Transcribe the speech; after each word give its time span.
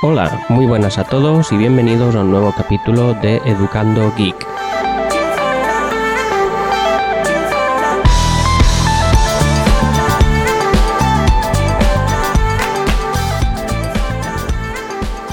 Hola, 0.00 0.46
muy 0.48 0.64
buenas 0.64 0.96
a 0.96 1.02
todos 1.02 1.50
y 1.50 1.56
bienvenidos 1.56 2.14
a 2.14 2.20
un 2.20 2.30
nuevo 2.30 2.54
capítulo 2.56 3.14
de 3.14 3.38
Educando 3.38 4.14
Geek. 4.16 4.46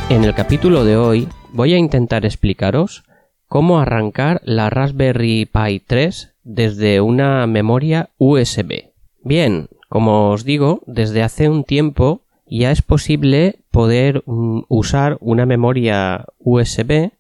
En 0.10 0.24
el 0.24 0.34
capítulo 0.34 0.84
de 0.84 0.98
hoy 0.98 1.28
voy 1.54 1.76
a 1.76 1.78
intentar 1.78 2.26
explicaros 2.26 3.04
cómo 3.48 3.80
arrancar 3.80 4.42
la 4.46 4.72
Raspberry 4.72 5.46
Pi 5.46 5.80
3 5.86 6.34
desde 6.44 7.02
una 7.02 7.46
memoria 7.46 8.10
USB. 8.18 8.86
Bien, 9.22 9.68
como 9.90 10.32
os 10.32 10.44
digo, 10.44 10.82
desde 10.88 11.22
hace 11.22 11.50
un 11.50 11.66
tiempo 11.66 12.25
ya 12.48 12.72
es 12.72 12.82
posible 12.82 13.58
poder 13.72 14.24
mm, 14.26 14.62
usar 14.68 15.18
una 15.20 15.46
memoria 15.46 16.26
USB 16.40 17.12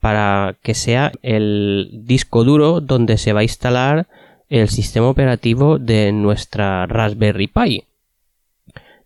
para 0.00 0.56
que 0.62 0.74
sea 0.74 1.12
el 1.22 1.90
disco 2.04 2.44
duro 2.44 2.80
donde 2.80 3.18
se 3.18 3.32
va 3.32 3.40
a 3.40 3.44
instalar 3.44 4.06
el 4.48 4.68
sistema 4.68 5.08
operativo 5.08 5.78
de 5.78 6.12
nuestra 6.12 6.86
Raspberry 6.86 7.46
Pi. 7.46 7.84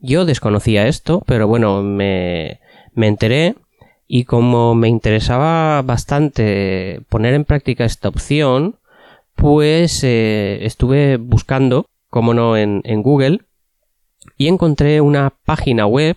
Yo 0.00 0.24
desconocía 0.24 0.86
esto, 0.86 1.22
pero 1.26 1.48
bueno, 1.48 1.82
me, 1.82 2.60
me 2.94 3.08
enteré 3.08 3.54
y 4.06 4.24
como 4.24 4.74
me 4.74 4.88
interesaba 4.88 5.82
bastante 5.82 7.00
poner 7.08 7.34
en 7.34 7.44
práctica 7.44 7.84
esta 7.84 8.08
opción, 8.08 8.76
pues 9.34 10.04
eh, 10.04 10.64
estuve 10.64 11.16
buscando, 11.16 11.86
como 12.10 12.34
no, 12.34 12.56
en, 12.56 12.82
en 12.84 13.02
Google 13.02 13.40
y 14.36 14.48
encontré 14.48 15.00
una 15.00 15.32
página 15.44 15.86
web 15.86 16.16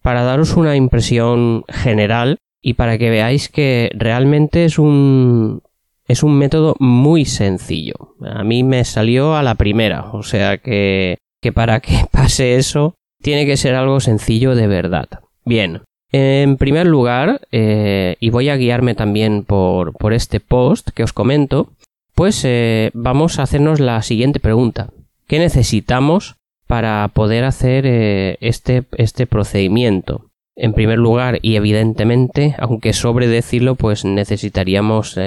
para 0.03 0.23
daros 0.23 0.57
una 0.57 0.77
impresión 0.77 1.65
general 1.69 2.39
y 2.63 2.75
para 2.75 2.99
que 2.99 3.11
veáis 3.11 3.49
que 3.49 3.91
realmente 3.95 4.65
es 4.65 4.79
un, 4.79 5.63
es 6.07 6.23
un 6.23 6.39
método 6.39 6.77
muy 6.79 7.25
sencillo. 7.25 8.15
A 8.21 8.45
mí 8.45 8.63
me 8.63 8.85
salió 8.85 9.37
a 9.37 9.43
la 9.43 9.55
primera, 9.55 10.13
o 10.13 10.23
sea 10.23 10.59
que, 10.59 11.19
que 11.41 11.53
para 11.53 11.81
que 11.81 12.05
pase 12.13 12.57
eso 12.57 12.95
tiene 13.23 13.47
que 13.47 13.57
ser 13.57 13.75
algo 13.75 14.01
sencillo 14.01 14.55
de 14.55 14.67
verdad. 14.67 15.09
Bien, 15.45 15.83
en 16.19 16.57
primer 16.57 16.87
lugar, 16.87 17.43
eh, 17.53 18.17
y 18.21 18.31
voy 18.31 18.49
a 18.49 18.57
guiarme 18.57 18.95
también 18.95 19.45
por, 19.45 19.93
este 20.15 20.41
post 20.41 20.89
que 20.95 21.03
os 21.03 21.13
comento, 21.13 21.69
pues 22.15 22.43
eh, 22.47 22.91
vamos 22.95 23.39
a 23.39 23.43
hacernos 23.43 23.81
la 23.81 24.01
siguiente 24.01 24.41
pregunta. 24.41 24.89
¿Qué 25.27 25.39
necesitamos 25.39 26.37
para 26.67 27.07
poder 27.13 27.45
hacer 27.45 27.85
eh, 27.87 28.39
este, 28.41 28.85
este 28.97 29.27
procedimiento? 29.27 30.31
En 30.55 30.73
primer 30.73 30.99
lugar, 30.99 31.39
y 31.43 31.57
evidentemente, 31.57 32.55
aunque 32.59 32.95
sobre 32.95 33.29
decirlo, 33.29 33.75
pues 33.75 34.07
necesitaríamos 34.07 35.21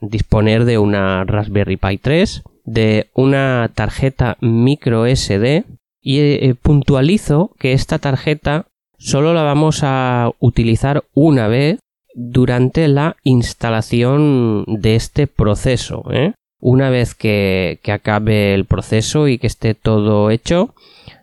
disponer 0.00 0.64
de 0.64 0.78
una 0.78 1.22
Raspberry 1.22 1.76
Pi 1.76 1.98
3, 1.98 2.42
de 2.64 3.06
una 3.14 3.70
tarjeta 3.72 4.38
micro 4.40 5.06
SD 5.06 5.62
y 6.00 6.52
puntualizo 6.54 7.54
que 7.60 7.74
esta 7.74 8.00
tarjeta 8.00 8.66
solo 9.02 9.34
la 9.34 9.42
vamos 9.42 9.80
a 9.82 10.30
utilizar 10.38 11.04
una 11.12 11.48
vez 11.48 11.78
durante 12.14 12.88
la 12.88 13.16
instalación 13.24 14.64
de 14.66 14.94
este 14.94 15.26
proceso. 15.26 16.04
¿eh? 16.12 16.34
Una 16.60 16.90
vez 16.90 17.14
que, 17.14 17.80
acabe 17.88 18.54
el 18.54 18.64
proceso 18.64 19.26
y 19.28 19.38
que 19.38 19.48
esté 19.48 19.74
todo 19.74 20.30
hecho, 20.30 20.74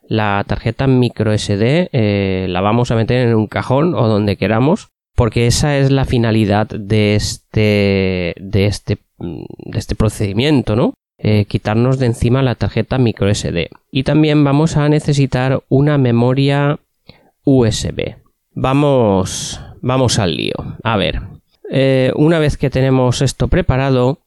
la 0.08 0.44
tarjeta 0.46 0.88
micro 0.88 1.38
SD 1.38 1.90
eh, 1.94 2.48
la 2.50 2.62
vamos 2.62 2.92
a 2.92 2.96
meter 2.96 3.28
en 3.28 3.36
un 3.36 3.48
cajón 3.48 3.94
o 3.96 4.08
donde 4.08 4.36
queramos 4.38 4.90
porque 5.16 5.48
esa 5.48 5.78
es 5.78 5.92
la 5.92 6.06
finalidad 6.06 6.68
de 6.68 7.16
este 7.16 8.34
de 8.40 8.66
este 8.66 8.98
de 9.18 9.78
este 9.78 9.96
procedimiento 9.96 10.76
no 10.76 10.94
eh, 11.20 11.46
quitarnos 11.46 12.00
de 12.00 12.08
encima 12.08 12.42
la 12.42 12.56
tarjeta 12.56 12.98
micro 12.98 13.32
SD 13.32 13.70
y 13.92 14.04
también 14.04 14.44
vamos 14.44 14.78
a 14.78 14.90
necesitar 14.90 15.62
una 15.70 16.00
memoria 16.00 16.80
USB. 17.50 18.16
Vamos, 18.54 19.60
vamos 19.82 20.20
al 20.20 20.36
lío. 20.36 20.54
A 20.84 20.98
ver, 20.98 21.22
eh, 21.72 22.12
una 22.16 22.40
vez 22.40 22.58
que 22.58 22.70
tenemos 22.70 23.22
esto 23.22 23.48
preparado, 23.48 24.20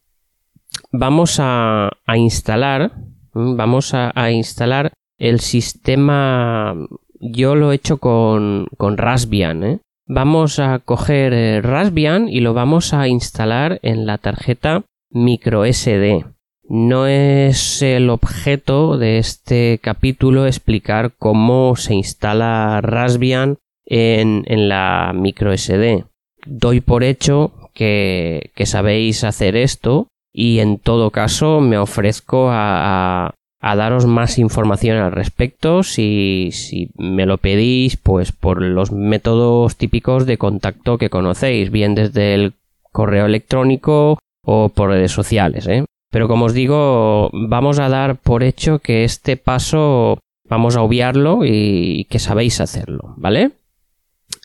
vamos 0.91 1.37
a, 1.39 1.91
instalar, 2.15 2.91
vamos 3.33 3.93
a, 3.93 4.31
instalar 4.31 4.91
el 5.17 5.39
sistema. 5.39 6.75
Yo 7.19 7.55
lo 7.55 7.71
he 7.71 7.75
hecho 7.75 7.97
con, 7.97 8.67
con 8.77 8.97
Raspbian. 8.97 9.63
¿eh? 9.63 9.79
Vamos 10.05 10.59
a 10.59 10.79
coger 10.79 11.33
eh, 11.33 11.61
Raspbian 11.61 12.27
y 12.27 12.41
lo 12.41 12.53
vamos 12.53 12.93
a 12.93 13.07
instalar 13.07 13.79
en 13.83 14.05
la 14.05 14.17
tarjeta 14.17 14.83
microSD. 15.11 16.25
No 16.69 17.07
es 17.07 17.81
el 17.81 18.09
objeto 18.09 18.97
de 18.97 19.17
este 19.17 19.79
capítulo 19.81 20.45
explicar 20.47 21.11
cómo 21.19 21.75
se 21.75 21.93
instala 21.93 22.79
Raspbian 22.81 23.57
en, 23.85 24.45
la 24.69 25.11
micro 25.13 25.55
SD. 25.55 26.05
Doy 26.45 26.81
por 26.81 27.03
hecho 27.03 27.51
que, 27.73 28.51
sabéis 28.65 29.23
hacer 29.25 29.57
esto 29.57 30.07
y 30.31 30.59
en 30.59 30.79
todo 30.79 31.11
caso 31.11 31.59
me 31.59 31.77
ofrezco 31.77 32.47
a, 32.49 33.33
daros 33.61 34.05
más 34.05 34.39
información 34.39 34.97
al 34.97 35.11
respecto 35.11 35.83
si, 35.83 36.49
si, 36.51 36.89
me 36.95 37.25
lo 37.25 37.37
pedís 37.37 37.97
pues 37.97 38.31
por 38.31 38.61
los 38.61 38.91
métodos 38.91 39.75
típicos 39.77 40.25
de 40.25 40.37
contacto 40.37 40.97
que 40.97 41.09
conocéis 41.09 41.71
bien 41.71 41.95
desde 41.95 42.35
el 42.35 42.53
correo 42.91 43.25
electrónico 43.25 44.19
o 44.45 44.69
por 44.69 44.89
redes 44.89 45.11
sociales 45.11 45.67
¿eh? 45.67 45.85
Pero 46.13 46.27
como 46.27 46.45
os 46.45 46.53
digo, 46.53 47.31
vamos 47.33 47.79
a 47.79 47.89
dar 47.89 48.17
por 48.17 48.43
hecho 48.43 48.77
que 48.77 49.03
este 49.03 49.35
paso 49.35 50.19
vamos 50.47 50.75
a 50.75 50.83
obviarlo 50.83 51.39
y 51.43 52.05
que 52.07 52.19
sabéis 52.19 52.61
hacerlo, 52.61 53.15
¿vale? 53.17 53.49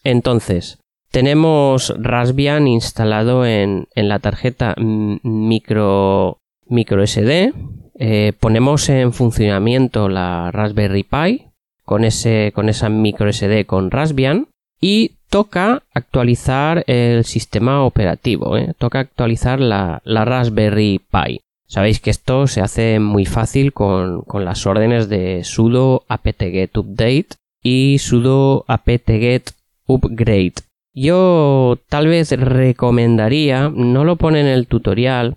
Entonces, 0.02 0.78
tenemos 1.10 1.94
Raspbian 1.98 2.66
instalado 2.68 3.44
en, 3.44 3.86
la 3.94 4.18
tarjeta 4.18 4.74
micro, 4.78 6.38
micro 6.68 7.06
SD. 7.06 7.52
Eh, 7.98 8.32
ponemos 8.40 8.88
en 8.88 9.12
funcionamiento 9.12 10.08
la 10.08 10.50
Raspberry 10.50 11.02
Pi 11.02 11.48
con, 11.84 12.04
ese, 12.04 12.50
con 12.54 12.70
esa 12.70 12.88
micro 12.88 13.30
SD 13.30 13.66
con 13.66 13.90
Raspbian 13.90 14.46
y 14.80 15.16
toca 15.28 15.82
actualizar 15.92 16.82
el 16.86 17.26
sistema 17.26 17.84
operativo, 17.84 18.56
¿eh? 18.56 18.72
toca 18.78 19.00
actualizar 19.00 19.60
la, 19.60 20.00
la 20.04 20.24
Raspberry 20.24 21.02
Pi. 21.12 21.42
Sabéis 21.68 22.00
que 22.00 22.08
esto 22.08 22.46
se 22.46 22.62
hace 22.62 22.98
muy 22.98 23.26
fácil 23.26 23.74
con, 23.74 24.24
las 24.32 24.66
órdenes 24.66 25.10
de 25.10 25.44
sudo 25.44 26.04
apt-get 26.08 26.74
update 26.76 27.28
y 27.62 27.98
sudo 27.98 28.64
apt-get 28.66 29.50
upgrade. 29.86 30.54
Yo 30.94 31.78
tal 31.90 32.08
vez 32.08 32.32
recomendaría, 32.32 33.68
no 33.68 34.04
lo 34.04 34.16
pone 34.16 34.40
en 34.40 34.46
el 34.46 34.66
tutorial, 34.66 35.36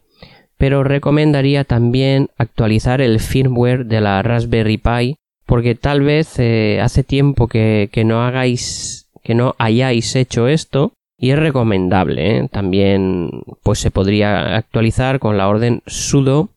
pero 0.58 0.86
recomendaría 0.86 1.66
también 1.66 2.30
actualizar 2.38 3.02
el 3.02 3.20
firmware 3.20 3.86
de 3.86 4.00
la 4.00 4.22
Raspberry 4.22 4.78
Pi 4.78 5.16
porque 5.46 5.76
tal 5.76 6.02
vez 6.02 6.40
eh, 6.40 6.80
hace 6.82 7.04
tiempo 7.04 7.50
que, 7.50 7.90
que 7.92 8.06
no 8.06 8.24
hagáis 8.24 9.10
que 9.22 9.36
no 9.36 9.54
hayáis 9.58 10.16
hecho 10.16 10.48
esto 10.48 10.94
y 11.22 11.30
es 11.30 11.40
recomendable. 11.40 12.40
¿eh? 12.40 12.48
También 12.52 13.44
pues 13.64 13.80
se 13.80 13.92
podría 13.92 14.58
actualizar 14.58 15.20
con 15.20 15.38
la 15.38 15.48
orden 15.48 15.84
sudo 15.86 16.50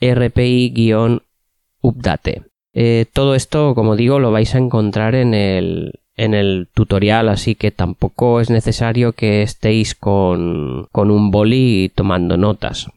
rpi-update. 0.00 1.12
Eh, 2.72 3.04
todo 3.12 3.34
esto, 3.34 3.74
como 3.74 3.94
digo, 3.94 4.18
lo 4.18 4.32
vais 4.32 4.54
a 4.54 4.58
encontrar 4.58 5.14
en 5.14 5.34
el, 5.34 6.00
en 6.16 6.34
el 6.34 6.68
tutorial, 6.74 7.28
así 7.28 7.54
que 7.54 7.70
tampoco 7.70 8.40
es 8.40 8.48
necesario 8.50 9.12
que 9.12 9.42
estéis 9.42 9.94
con, 9.94 10.88
con 10.92 11.10
un 11.10 11.30
boli 11.30 11.92
tomando 11.94 12.36
notas. 12.38 12.88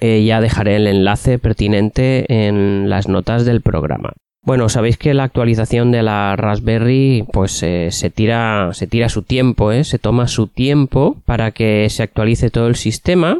eh, 0.00 0.24
ya 0.24 0.40
dejaré 0.40 0.76
el 0.76 0.88
enlace 0.88 1.38
pertinente 1.38 2.26
en 2.46 2.90
las 2.90 3.06
notas 3.06 3.44
del 3.44 3.60
programa. 3.60 4.12
Bueno, 4.44 4.68
sabéis 4.68 4.96
que 4.98 5.14
la 5.14 5.22
actualización 5.22 5.92
de 5.92 6.02
la 6.02 6.34
Raspberry 6.34 7.24
pues 7.32 7.62
eh, 7.62 7.92
se 7.92 8.10
tira 8.10 8.70
se 8.72 8.88
tira 8.88 9.08
su 9.08 9.22
tiempo, 9.22 9.70
¿eh? 9.70 9.84
se 9.84 10.00
toma 10.00 10.26
su 10.26 10.48
tiempo 10.48 11.16
para 11.24 11.52
que 11.52 11.88
se 11.90 12.02
actualice 12.02 12.50
todo 12.50 12.66
el 12.66 12.74
sistema. 12.74 13.38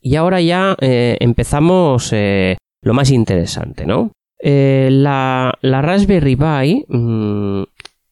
Y 0.00 0.16
ahora 0.16 0.40
ya 0.40 0.76
eh, 0.80 1.18
empezamos 1.20 2.12
lo 2.82 2.94
más 2.94 3.10
interesante, 3.10 3.86
¿no? 3.86 4.12
La, 4.42 5.54
la, 5.62 5.82
Raspberry 5.82 6.36
Pi 6.36 6.84
mm, 6.88 7.62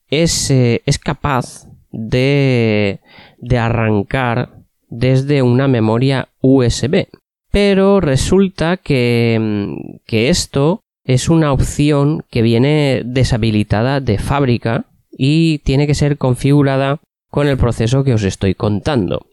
es, 0.09 0.49
es, 0.49 0.97
capaz 0.97 1.67
de, 1.91 2.99
de 3.37 3.57
arrancar 3.59 4.49
desde 4.87 5.43
una 5.43 5.67
memoria 5.67 6.29
USB. 6.41 7.07
Pero 7.51 8.01
resulta 8.01 8.77
que, 8.77 9.37
mm, 9.39 9.97
que 10.07 10.29
esto 10.29 10.82
es 11.05 11.29
una 11.29 11.51
opción 11.51 12.23
que 12.29 12.41
viene 12.41 13.01
deshabilitada 13.05 13.99
de 13.99 14.17
fábrica 14.17 14.85
y 15.11 15.59
tiene 15.59 15.87
que 15.87 15.95
ser 15.95 16.17
configurada 16.17 16.99
con 17.29 17.47
el 17.47 17.57
proceso 17.57 18.03
que 18.03 18.13
os 18.13 18.23
estoy 18.23 18.55
contando. 18.55 19.25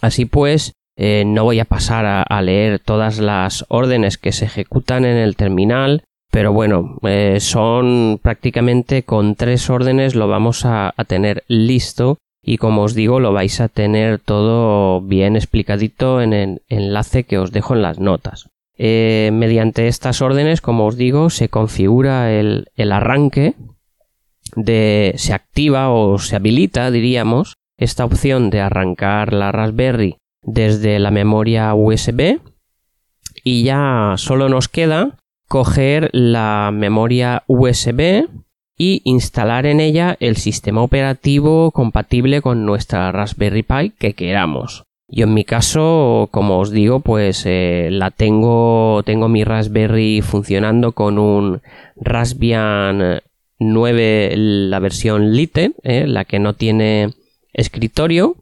Así 0.00 0.24
pues, 0.24 0.72
eh, 0.96 1.24
no 1.26 1.44
voy 1.44 1.58
a 1.58 1.64
pasar 1.64 2.04
a, 2.06 2.42
leer 2.42 2.78
todas 2.78 3.18
las 3.18 3.64
órdenes 3.68 4.18
que 4.18 4.32
se 4.32 4.44
ejecutan 4.44 5.04
en 5.04 5.16
el 5.16 5.34
terminal, 5.34 6.04
pero 6.30 6.52
bueno, 6.52 6.98
eh, 7.02 7.38
son 7.40 8.20
prácticamente 8.22 9.02
con 9.02 9.34
tres 9.34 9.70
órdenes 9.70 10.14
lo 10.14 10.28
vamos 10.28 10.64
a, 10.64 10.92
a 10.96 11.04
tener 11.04 11.44
listo 11.48 12.18
y 12.42 12.58
como 12.58 12.82
os 12.82 12.94
digo 12.94 13.20
lo 13.20 13.32
vais 13.32 13.60
a 13.60 13.68
tener 13.68 14.18
todo 14.18 15.00
bien 15.00 15.36
explicadito 15.36 16.20
en 16.20 16.32
el 16.32 16.62
enlace 16.68 17.24
que 17.24 17.38
os 17.38 17.52
dejo 17.52 17.74
en 17.74 17.82
las 17.82 17.98
notas. 17.98 18.50
Eh, 18.76 19.30
mediante 19.32 19.86
estas 19.86 20.20
órdenes, 20.20 20.60
como 20.60 20.86
os 20.86 20.96
digo, 20.96 21.30
se 21.30 21.48
configura 21.48 22.32
el, 22.32 22.66
arranque 22.76 23.54
de 24.56 25.14
se 25.16 25.32
activa 25.32 25.90
o 25.90 26.18
se 26.18 26.36
habilita, 26.36 26.90
diríamos, 26.90 27.54
esta 27.78 28.04
opción 28.04 28.50
de 28.50 28.60
arrancar 28.60 29.32
la 29.32 29.52
Raspberry 29.52 30.16
desde 30.42 30.98
la 30.98 31.10
memoria 31.10 31.74
USB 31.74 32.40
y 33.42 33.64
ya 33.64 34.14
solo 34.16 34.48
nos 34.48 34.68
queda 34.68 35.16
coger 35.48 36.10
la 36.12 36.70
memoria 36.72 37.44
USB 37.46 38.26
y 38.76 39.02
instalar 39.04 39.66
en 39.66 39.80
ella 39.80 40.16
el 40.20 40.36
sistema 40.36 40.82
operativo 40.82 41.70
compatible 41.70 42.42
con 42.42 42.66
nuestra 42.66 43.12
Raspberry 43.12 43.62
Pi 43.62 43.90
que 43.90 44.14
queramos. 44.14 44.84
Yo 45.08 45.24
en 45.24 45.34
mi 45.34 45.44
caso, 45.44 46.28
como 46.30 46.58
os 46.58 46.70
digo, 46.70 47.00
pues 47.00 47.44
eh, 47.46 47.88
la 47.90 48.10
tengo, 48.10 49.02
tengo 49.04 49.28
mi 49.28 49.44
Raspberry 49.44 50.22
funcionando 50.22 50.92
con 50.92 51.18
un 51.18 51.60
Raspbian 51.96 53.20
9, 53.58 54.32
la 54.36 54.78
versión 54.78 55.32
Lite, 55.32 55.72
eh, 55.82 56.06
la 56.06 56.24
que 56.24 56.38
no 56.38 56.54
tiene 56.54 57.10
escritorio, 57.52 58.36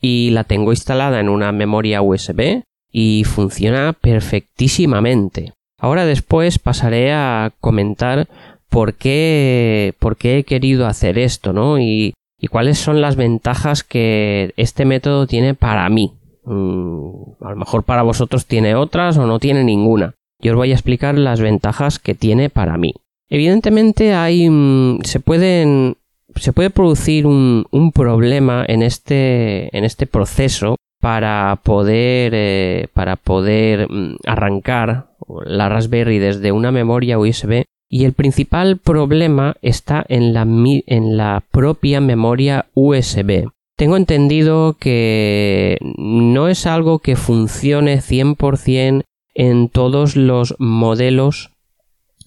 y 0.00 0.30
la 0.30 0.44
tengo 0.44 0.72
instalada 0.72 1.20
en 1.20 1.28
una 1.28 1.52
memoria 1.52 2.02
USB 2.02 2.62
y 2.90 3.24
funciona 3.24 3.92
perfectísimamente. 3.92 5.52
Ahora 5.78 6.04
después 6.04 6.58
pasaré 6.58 7.12
a 7.12 7.52
comentar 7.60 8.28
por 8.68 8.94
qué, 8.94 9.94
por 9.98 10.16
qué 10.16 10.38
he 10.38 10.44
querido 10.44 10.86
hacer 10.86 11.18
esto, 11.18 11.52
¿no? 11.52 11.78
Y 11.78 12.14
y 12.40 12.48
cuáles 12.48 12.78
son 12.78 13.00
las 13.00 13.16
ventajas 13.16 13.84
que 13.84 14.52
este 14.56 14.84
método 14.84 15.26
tiene 15.26 15.54
para 15.54 15.88
mí. 15.88 16.14
Mm, 16.44 17.44
a 17.44 17.50
lo 17.50 17.56
mejor 17.56 17.84
para 17.84 18.02
vosotros 18.02 18.46
tiene 18.46 18.74
otras 18.74 19.18
o 19.18 19.26
no 19.26 19.38
tiene 19.38 19.62
ninguna. 19.62 20.14
Yo 20.40 20.52
os 20.52 20.56
voy 20.56 20.70
a 20.70 20.74
explicar 20.74 21.18
las 21.18 21.40
ventajas 21.40 21.98
que 21.98 22.14
tiene 22.14 22.48
para 22.48 22.78
mí. 22.78 22.94
Evidentemente 23.28 24.14
hay 24.14 24.48
mm, 24.48 25.00
se 25.02 25.20
pueden 25.20 25.96
se 26.36 26.52
puede 26.52 26.70
producir 26.70 27.26
un, 27.26 27.66
problema 27.92 28.64
en 28.66 28.82
este 28.82 29.76
en 29.76 29.84
este 29.84 30.06
proceso 30.06 30.76
para 31.00 31.60
poder 31.62 32.32
eh, 32.34 32.88
para 32.94 33.16
poder 33.16 33.86
mm, 33.90 34.16
arrancar 34.26 35.10
la 35.44 35.68
Raspberry 35.68 36.18
desde 36.18 36.52
una 36.52 36.72
memoria 36.72 37.18
USB 37.18 37.64
y 37.92 38.04
el 38.04 38.12
principal 38.12 38.78
problema 38.78 39.56
está 39.62 40.06
en 40.08 40.32
la, 40.32 40.42
en 40.42 41.16
la 41.16 41.42
propia 41.50 42.00
memoria 42.00 42.66
USB. 42.74 43.50
Tengo 43.76 43.96
entendido 43.96 44.76
que 44.78 45.76
no 45.98 46.46
es 46.46 46.66
algo 46.66 47.00
que 47.00 47.16
funcione 47.16 47.98
100% 47.98 49.02
en 49.34 49.68
todos 49.68 50.14
los 50.14 50.54
modelos 50.60 51.50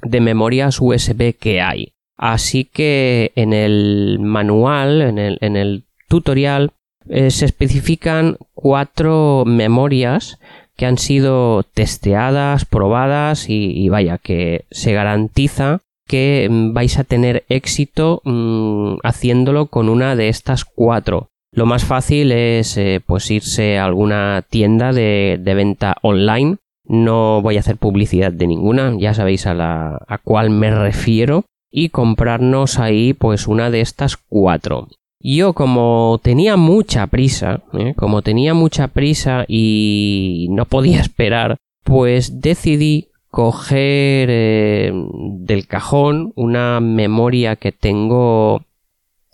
de 0.01 0.19
memorias 0.19 0.79
USB 0.81 1.33
que 1.39 1.61
hay. 1.61 1.93
Así 2.17 2.65
que 2.65 3.31
en 3.35 3.53
el 3.53 4.19
manual, 4.19 5.01
en 5.01 5.17
el, 5.17 5.37
en 5.39 5.55
el 5.55 5.85
tutorial, 6.09 6.71
eh, 7.07 7.31
se 7.31 7.45
especifican 7.45 8.37
cuatro 8.53 9.43
memorias 9.45 10.39
que 10.75 10.85
han 10.85 10.97
sido 10.97 11.63
testeadas, 11.63 12.65
probadas 12.65 13.49
y, 13.49 13.89
vaya, 13.89 14.17
que 14.17 14.65
se 14.71 14.93
garantiza 14.93 15.81
que 16.07 16.47
mm, 16.49 16.73
vais 16.73 16.97
a 16.97 17.03
tener 17.03 17.43
éxito 17.49 18.21
mm, 18.23 18.97
haciéndolo 19.03 19.67
con 19.67 19.89
una 19.89 20.15
de 20.15 20.29
estas 20.29 20.65
cuatro. 20.65 21.29
Lo 21.51 21.65
más 21.65 21.85
fácil 21.85 22.31
es 22.31 22.77
eh, 22.77 23.01
pues 23.05 23.29
irse 23.29 23.77
a 23.77 23.85
alguna 23.85 24.43
tienda 24.49 24.91
de, 24.91 25.39
de, 25.39 25.53
venta 25.53 25.95
online. 26.01 26.57
No 26.85 27.41
voy 27.41 27.57
a 27.57 27.59
hacer 27.59 27.77
publicidad 27.77 28.31
de 28.31 28.47
ninguna, 28.47 28.95
ya 28.97 29.13
sabéis 29.13 29.45
a 29.45 29.53
la 29.53 29.99
a 30.07 30.17
cuál 30.17 30.49
me 30.49 30.71
refiero 30.71 31.45
y 31.71 31.89
comprarnos 31.89 32.79
ahí 32.79 33.13
pues 33.13 33.47
una 33.47 33.69
de 33.69 33.81
estas 33.81 34.17
cuatro. 34.17 34.87
Yo 35.23 35.53
como 35.53 36.19
tenía 36.21 36.57
mucha 36.57 37.07
prisa, 37.07 37.61
¿eh? 37.73 37.93
como 37.95 38.21
tenía 38.21 38.53
mucha 38.53 38.89
prisa 38.89 39.45
y 39.47 40.47
no 40.51 40.65
podía 40.65 40.99
esperar, 41.01 41.57
pues 41.83 42.41
decidí 42.41 43.07
coger 43.29 44.29
eh, 44.29 44.91
del 44.93 45.65
cajón 45.65 46.33
una 46.35 46.79
memoria 46.81 47.55
que 47.55 47.71
tengo 47.71 48.63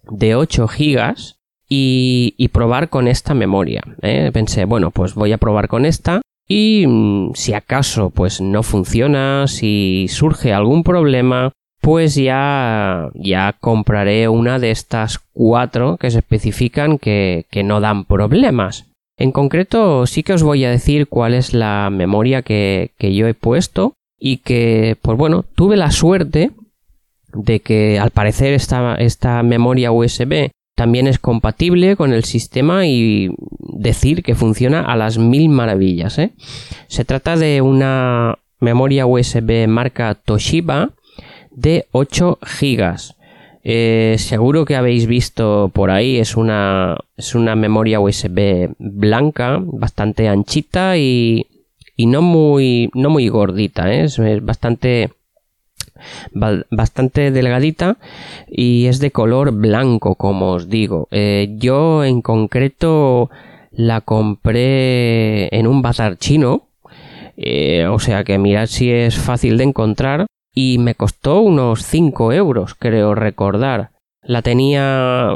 de 0.10 0.36
8 0.36 0.68
gigas 0.68 1.40
y, 1.68 2.48
probar 2.54 2.90
con 2.90 3.08
esta 3.08 3.34
memoria. 3.34 3.84
¿eh? 4.02 4.32
Pensé, 4.34 4.66
bueno, 4.66 4.92
pues 4.92 5.16
voy 5.16 5.34
a 5.34 5.38
probar 5.38 5.68
con 5.68 5.86
esta 5.86 6.22
y 6.48 6.86
mm, 6.88 7.34
si 7.34 7.54
acaso 7.54 8.10
pues 8.10 8.42
no 8.42 8.64
funciona, 8.64 9.48
si 9.48 10.08
surge 10.08 10.54
algún 10.54 10.84
problema, 10.84 11.52
pues 11.82 12.16
ya, 12.16 13.10
ya 13.14 13.56
compraré 13.60 14.28
una 14.28 14.60
de 14.60 14.72
estas 14.72 15.20
cuatro 15.34 15.98
que 15.98 16.12
se 16.12 16.20
especifican 16.20 16.98
que, 16.98 17.46
que 17.50 17.64
no 17.64 17.80
dan 17.80 18.06
problemas. 18.06 18.86
En 19.18 19.32
concreto, 19.32 20.06
sí 20.06 20.24
que 20.24 20.34
os 20.34 20.44
voy 20.44 20.64
a 20.66 20.72
decir 20.72 21.08
cuál 21.08 21.34
es 21.34 21.54
la 21.54 21.90
memoria 21.92 22.42
que, 22.42 22.92
que 22.98 23.14
yo 23.14 23.28
he 23.28 23.34
puesto 23.34 23.94
y 24.18 24.38
que, 24.38 24.98
pues 25.02 25.18
bueno, 25.18 25.44
tuve 25.56 25.78
la 25.78 25.92
suerte 25.92 26.52
de 27.34 27.60
que 27.60 28.00
al 28.00 28.12
parecer 28.12 28.54
esta, 28.54 28.96
esta 28.96 29.44
memoria 29.44 29.92
USB 29.92 30.52
también 30.76 31.08
es 31.08 31.20
compatible 31.20 31.96
con 31.96 32.14
el 32.14 32.24
sistema 32.24 32.88
y 32.88 33.32
decir 33.60 34.24
que 34.24 34.36
funciona 34.36 34.82
a 34.82 34.96
las 34.96 35.18
mil 35.18 35.50
maravillas. 35.50 36.18
¿eh? 36.18 36.32
Se 36.88 37.04
trata 37.04 37.36
de 37.36 37.62
una 37.62 38.40
memoria 38.62 39.06
USB 39.06 39.68
marca 39.68 40.16
Toshiba 40.16 40.92
de 41.52 41.86
8 41.92 42.40
gigas. 42.42 43.16
Eh, 43.64 44.16
seguro 44.18 44.66
que 44.66 44.76
habéis 44.76 45.06
visto 45.06 45.70
por 45.74 45.92
ahí, 45.92 46.18
es 46.18 46.38
una, 46.38 46.98
es 47.18 47.36
una 47.36 47.56
memoria 47.56 48.00
USB 48.00 48.74
blanca, 48.80 49.60
bastante 49.62 50.30
anchita 50.30 50.98
y, 50.98 51.46
y 51.98 52.06
no, 52.06 52.22
muy, 52.22 52.90
no 52.94 53.10
muy 53.10 53.28
gordita, 53.28 53.94
¿eh? 53.94 54.06
es, 54.06 54.18
bastante, 54.44 55.10
bastante 56.72 57.32
delgadita 57.32 57.98
y 58.48 58.86
es 58.86 59.00
de 59.00 59.12
color 59.12 59.52
blanco, 59.52 60.16
como 60.16 60.54
os 60.54 60.70
digo. 60.70 61.10
Eh, 61.12 61.56
yo 61.58 62.06
en 62.06 62.22
concreto 62.22 63.30
la 63.72 64.00
compré 64.02 65.54
en 65.54 65.68
un 65.68 65.82
bazar 65.82 66.18
chino, 66.18 66.64
o 67.90 68.00
sea 68.00 68.24
que 68.24 68.38
mirad 68.38 68.68
si 68.68 68.90
es 68.90 69.18
fácil 69.18 69.58
de 69.58 69.66
encontrar 69.66 70.28
y 70.54 70.78
me 70.80 70.96
costó 70.96 71.42
unos 71.42 71.86
5 71.86 72.34
euros, 72.34 72.76
creo 72.76 73.16
recordar. 73.16 73.92
La 74.22 74.42
tenía 74.42 75.36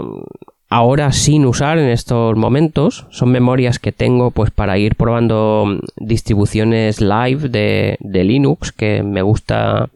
ahora 0.73 1.11
sin 1.11 1.45
usar 1.45 1.77
en 1.77 1.89
estos 1.89 2.35
momentos. 2.35 3.05
Son 3.11 3.31
memorias 3.31 3.79
que 3.79 3.91
tengo 3.91 4.31
pues 4.31 4.51
para 4.51 4.77
ir 4.77 4.95
probando 4.95 5.79
distribuciones 5.97 6.99
live 6.99 7.49
de, 7.49 8.23
Linux 8.23 8.71
que 8.71 9.03
me 9.03 9.21
gusta 9.21 9.89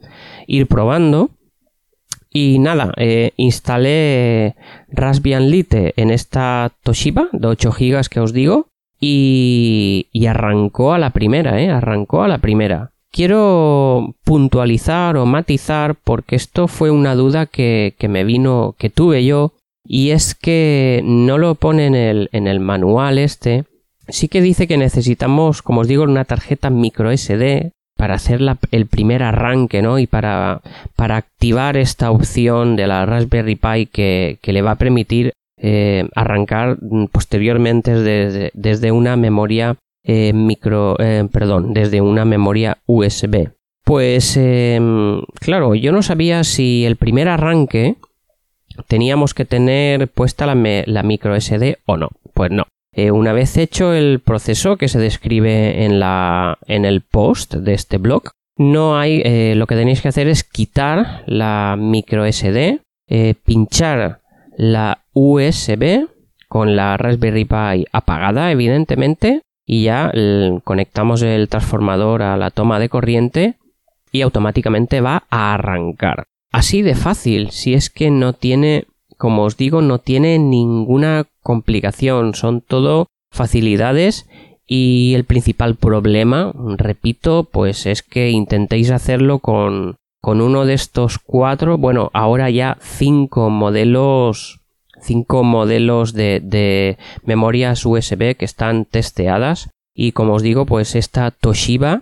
ir 0.46 0.68
probando. 0.68 1.32
Y 2.30 2.60
nada, 2.60 2.94
eh, 2.98 3.32
instalé 3.38 4.56
Raspbian 4.90 5.50
Lite 5.50 5.94
en 5.98 6.12
esta 6.12 6.72
Toshiba 6.84 7.30
de 7.32 7.48
8 7.48 7.72
GB 7.72 8.08
que 8.10 8.20
os 8.20 8.32
digo 8.32 8.68
y, 9.00 10.08
y 10.12 10.28
arrancó 10.28 10.94
a 10.94 11.00
la 11.00 11.10
primera, 11.10 11.60
¿eh? 11.60 11.72
Arrancó 11.72 12.22
a 12.22 12.28
la 12.28 12.38
primera. 12.38 12.92
Quiero 13.12 14.16
puntualizar 14.24 15.18
o 15.18 15.26
matizar 15.26 15.96
porque 15.96 16.36
esto 16.36 16.68
fue 16.68 16.92
una 16.92 17.16
duda 17.16 17.46
que, 17.46 17.96
que 17.98 18.08
me 18.08 18.24
vino, 18.24 18.76
que 18.78 18.90
tuve 18.90 19.26
yo, 19.26 19.54
y 19.84 20.12
es 20.12 20.36
que 20.36 21.02
no 21.06 21.38
lo 21.38 21.56
pone 21.56 21.86
en 21.86 21.96
el, 21.96 22.30
en 22.34 22.48
el 22.48 22.60
manual 22.60 23.18
este. 23.18 23.64
Sí 24.10 24.28
que 24.28 24.42
dice 24.42 24.68
que 24.68 24.78
necesitamos, 24.78 25.62
como 25.62 25.82
os 25.82 25.88
digo, 25.88 26.04
una 26.04 26.26
tarjeta 26.26 26.70
micro 26.70 27.12
SD 27.16 27.72
para 27.98 28.16
hacer 28.16 28.42
el 28.72 28.86
primer 28.86 29.24
arranque, 29.24 29.82
¿no? 29.82 29.98
Y 29.98 30.08
para, 30.08 30.62
para 30.96 31.18
activar 31.18 31.78
esta 31.78 32.12
opción 32.12 32.76
de 32.76 32.88
la 32.88 33.06
Raspberry 33.06 33.56
Pi 33.56 33.88
que, 33.88 34.38
que 34.42 34.54
le 34.54 34.62
va 34.62 34.72
a 34.72 34.76
permitir 34.76 35.34
eh, 35.60 36.08
arrancar 36.16 36.78
posteriormente 37.12 37.96
desde, 37.96 38.52
desde 38.54 38.92
una 38.92 39.16
memoria 39.16 39.76
eh, 40.10 40.32
micro, 40.32 40.96
eh, 41.00 41.28
perdón, 41.30 41.74
desde 41.74 42.00
una 42.00 42.24
memoria 42.24 42.78
USB. 42.86 43.50
Pues 43.84 44.38
em, 44.38 45.22
claro, 45.42 45.76
yo 45.76 45.92
no 45.92 46.02
sabía 46.02 46.46
si 46.46 46.86
el 46.86 46.96
primer 46.96 47.28
arranque 47.28 47.98
teníamos 48.88 49.34
que 49.34 49.44
tener 49.44 50.08
puesta 50.08 50.46
la, 50.46 50.56
la 50.86 51.04
micro 51.04 51.36
SD 51.36 51.80
o 51.86 51.98
no. 51.98 52.10
Pues 52.34 52.52
no. 52.52 52.68
una 53.12 53.34
vez 53.34 53.58
hecho 53.58 53.94
el 53.94 54.22
proceso 54.22 54.78
que 54.78 54.88
se 54.88 55.00
describe 55.00 55.84
en, 55.84 56.00
la, 56.00 56.58
en 56.68 56.86
el 56.86 57.02
post 57.02 57.56
de 57.56 57.74
este 57.74 57.98
blog, 57.98 58.32
no 58.56 58.98
hay, 58.98 59.56
lo 59.56 59.68
que 59.68 59.76
tenéis 59.76 60.02
que 60.02 60.08
hacer 60.08 60.30
es 60.30 60.46
quitar 60.46 61.24
la 61.26 61.76
micro 61.78 62.26
SD, 62.26 62.80
pinchar 63.44 64.22
la 64.58 65.04
USB 65.14 66.08
con 66.48 66.76
la 66.76 66.96
Raspberry 66.98 67.46
Pi 67.46 67.86
apagada, 67.92 68.52
evidentemente, 68.52 69.42
y 69.68 69.84
ya 69.84 70.12
conectamos 70.64 71.22
el 71.22 71.50
transformador 71.50 72.24
a 72.24 72.38
la 72.38 72.50
toma 72.50 72.80
de 72.80 72.88
corriente 72.88 73.56
y 74.12 74.22
automáticamente 74.22 75.02
va 75.02 75.26
a 75.30 75.54
arrancar. 75.54 76.24
Así 76.52 76.82
de 76.82 76.96
fácil, 76.96 77.52
si 77.52 77.74
es 77.74 77.90
que 77.90 78.10
no 78.10 78.32
tiene, 78.32 78.86
como 79.18 79.44
os 79.44 79.58
digo, 79.58 79.82
no 79.82 80.00
tiene 80.00 80.40
ninguna 80.40 81.26
complicación, 81.44 82.34
son 82.34 82.62
todo 82.62 83.08
facilidades 83.30 84.26
y 84.66 85.14
el 85.16 85.26
principal 85.26 85.76
problema, 85.76 86.54
repito, 86.78 87.44
pues 87.44 87.86
es 87.86 88.02
que 88.02 88.30
intentéis 88.30 88.90
hacerlo 88.90 89.40
con 89.40 89.98
con 90.22 90.42
uno 90.42 90.66
de 90.66 90.74
estos 90.74 91.20
cuatro, 91.20 91.78
bueno, 91.78 92.10
ahora 92.14 92.50
ya 92.50 92.78
cinco 92.82 93.50
modelos, 93.50 94.57
cinco 95.01 95.44
modelos 95.44 96.13
de, 96.13 96.98
memorias 97.24 97.86
USB 97.86 98.36
que 98.36 98.46
están 98.46 98.86
testeadas. 98.86 99.70
Y 99.94 100.12
como 100.12 100.34
os 100.34 100.44
digo, 100.44 100.66
pues 100.66 100.96
esta 100.96 101.32
Toshiba 101.32 102.01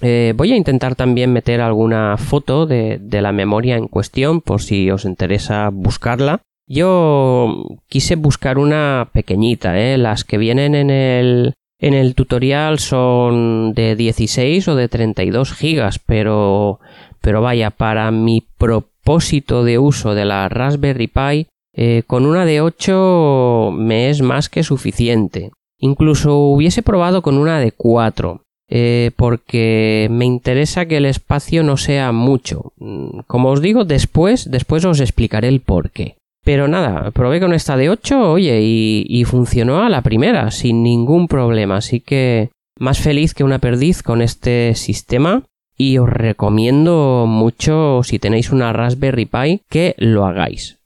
eh, 0.00 0.32
voy 0.36 0.52
a 0.52 0.56
intentar 0.56 0.94
también 0.94 1.32
meter 1.32 1.60
alguna 1.60 2.16
foto 2.16 2.66
de, 2.66 2.98
de, 3.00 3.20
la 3.20 3.32
memoria 3.32 3.76
en 3.76 3.88
cuestión 3.88 4.40
por 4.40 4.62
si 4.62 4.90
os 4.90 5.04
interesa 5.04 5.68
buscarla. 5.70 6.40
Yo 6.66 7.64
quise 7.88 8.16
buscar 8.16 8.56
una 8.56 9.10
pequeñita, 9.12 9.78
¿eh? 9.78 9.98
las 9.98 10.24
que 10.24 10.38
vienen 10.38 10.74
en 10.74 10.90
el, 10.90 11.54
en 11.78 11.92
el 11.92 12.14
tutorial 12.14 12.78
son 12.78 13.74
de 13.74 13.94
16 13.94 14.68
o 14.68 14.76
de 14.76 14.88
32 14.88 15.52
gigas, 15.52 15.98
pero 15.98 16.80
pero 17.22 17.40
vaya, 17.40 17.70
para 17.70 18.10
mi 18.10 18.42
propósito 18.58 19.64
de 19.64 19.78
uso 19.78 20.14
de 20.14 20.26
la 20.26 20.48
Raspberry 20.48 21.06
Pi, 21.06 21.46
eh, 21.74 22.02
con 22.06 22.26
una 22.26 22.44
de 22.44 22.60
8 22.60 23.70
me 23.74 24.10
es 24.10 24.22
más 24.22 24.48
que 24.48 24.62
suficiente. 24.62 25.50
Incluso 25.78 26.36
hubiese 26.36 26.82
probado 26.82 27.22
con 27.22 27.38
una 27.38 27.58
de 27.58 27.72
4, 27.72 28.42
eh, 28.68 29.10
porque 29.16 30.08
me 30.10 30.24
interesa 30.24 30.86
que 30.86 30.98
el 30.98 31.06
espacio 31.06 31.62
no 31.62 31.76
sea 31.76 32.12
mucho. 32.12 32.72
Mm, 32.78 33.20
como 33.26 33.50
os 33.50 33.60
digo, 33.60 33.84
después, 33.84 34.50
después 34.50 34.84
os 34.84 35.00
explicaré 35.00 35.48
el 35.48 35.60
por 35.60 35.90
qué. 35.90 36.16
Pero 36.44 36.68
nada, 36.68 37.10
probé 37.12 37.40
con 37.40 37.52
esta 37.52 37.76
de 37.76 37.90
8, 37.90 38.32
oye, 38.32 38.60
y, 38.62 39.04
y 39.08 39.24
funcionó 39.24 39.82
a 39.82 39.88
la 39.88 40.02
primera, 40.02 40.50
sin 40.50 40.82
ningún 40.82 41.28
problema. 41.28 41.76
Así 41.76 42.00
que 42.00 42.50
más 42.78 42.98
feliz 42.98 43.34
que 43.34 43.44
una 43.44 43.58
perdiz 43.58 44.02
con 44.02 44.22
este 44.22 44.74
sistema 44.74 45.44
y 45.76 45.98
os 45.98 46.08
recomiendo 46.08 47.26
mucho 47.26 48.02
si 48.02 48.18
tenéis 48.18 48.50
una 48.50 48.72
Raspberry 48.72 49.26
Pi 49.26 49.62
que 49.68 49.94
lo 49.98 50.26
hagáis. 50.26 50.81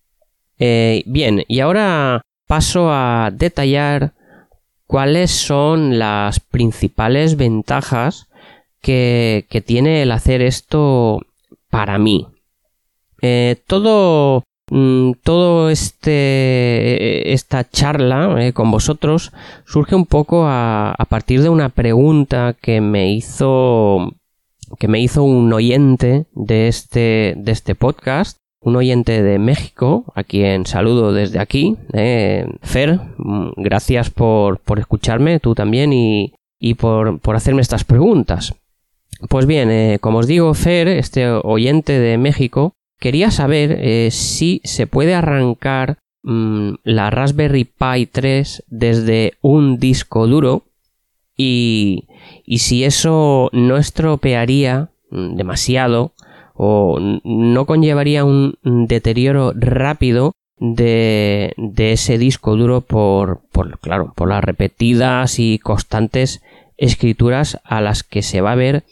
Eh, 0.58 1.02
bien, 1.06 1.44
y 1.48 1.60
ahora 1.60 2.22
paso 2.46 2.90
a 2.90 3.30
detallar 3.32 4.12
cuáles 4.86 5.30
son 5.30 5.98
las 5.98 6.40
principales 6.40 7.36
ventajas 7.36 8.28
que, 8.80 9.46
tiene 9.66 10.02
el 10.02 10.12
hacer 10.12 10.42
esto 10.42 11.20
para 11.70 11.98
mí. 11.98 12.28
Eh, 13.22 13.56
todo 13.66 14.44
mm, 14.70 15.12
todo 15.22 15.70
este 15.70 17.32
esta 17.32 17.68
charla 17.68 18.36
eh, 18.46 18.52
con 18.52 18.70
vosotros 18.70 19.32
surge 19.64 19.94
un 19.94 20.06
poco 20.06 20.44
a, 20.46 20.92
a, 20.92 21.04
partir 21.06 21.42
de 21.42 21.48
una 21.48 21.70
pregunta 21.70 22.54
que 22.60 22.80
me 22.80 23.10
hizo 23.10 24.12
que 24.78 24.88
me 24.88 25.00
hizo 25.00 25.22
un 25.22 25.52
oyente 25.52 26.26
de 26.32 26.68
este, 26.68 27.34
de 27.36 27.52
este 27.52 27.74
podcast, 27.74 28.38
un 28.66 28.74
oyente 28.74 29.22
de 29.22 29.38
México, 29.38 30.12
a 30.16 30.24
quien 30.24 30.66
saludo 30.66 31.12
desde 31.12 31.38
aquí. 31.38 31.76
Eh, 31.92 32.48
Fer, 32.62 32.98
mm, 33.16 33.50
gracias 33.58 34.10
por, 34.10 34.58
por, 34.58 34.80
escucharme, 34.80 35.38
tú 35.38 35.54
también, 35.54 35.92
y, 35.92 36.34
y 36.58 36.74
por, 36.74 37.20
por, 37.20 37.36
hacerme 37.36 37.62
estas 37.62 37.84
preguntas. 37.84 38.56
Pues 39.28 39.46
bien, 39.46 39.70
eh, 39.70 39.98
como 40.00 40.18
os 40.18 40.26
digo, 40.26 40.52
Fer, 40.52 40.88
este 40.88 41.28
oyente 41.28 42.00
de 42.00 42.18
México, 42.18 42.72
quería 42.98 43.30
saber 43.30 43.78
eh, 43.80 44.08
si 44.10 44.60
se 44.64 44.88
puede 44.88 45.14
arrancar 45.14 45.98
mm, 46.24 46.70
la 46.82 47.10
Raspberry 47.10 47.66
Pi 47.66 48.06
3 48.06 48.64
desde 48.66 49.34
un 49.42 49.78
disco 49.78 50.26
duro 50.26 50.64
y, 51.36 52.08
y 52.44 52.58
si 52.58 52.82
eso 52.82 53.48
no 53.52 53.76
estropearía 53.76 54.90
mm, 55.12 55.36
demasiado 55.36 56.14
o 56.56 56.98
no 57.00 57.66
conllevaría 57.66 58.24
un 58.24 58.56
deterioro 58.62 59.52
rápido 59.54 60.32
de, 60.58 61.52
de 61.56 61.92
ese 61.92 62.18
disco 62.18 62.56
duro 62.56 62.80
por, 62.80 63.40
por, 63.52 63.78
claro, 63.78 64.12
por 64.14 64.28
las 64.28 64.42
repetidas 64.42 65.38
y 65.38 65.58
constantes 65.58 66.42
escrituras 66.76 67.60
a 67.64 67.80
las 67.80 68.02
que 68.02 68.22
se 68.22 68.40
va 68.40 68.52
a 68.52 68.56
ver 68.56 68.84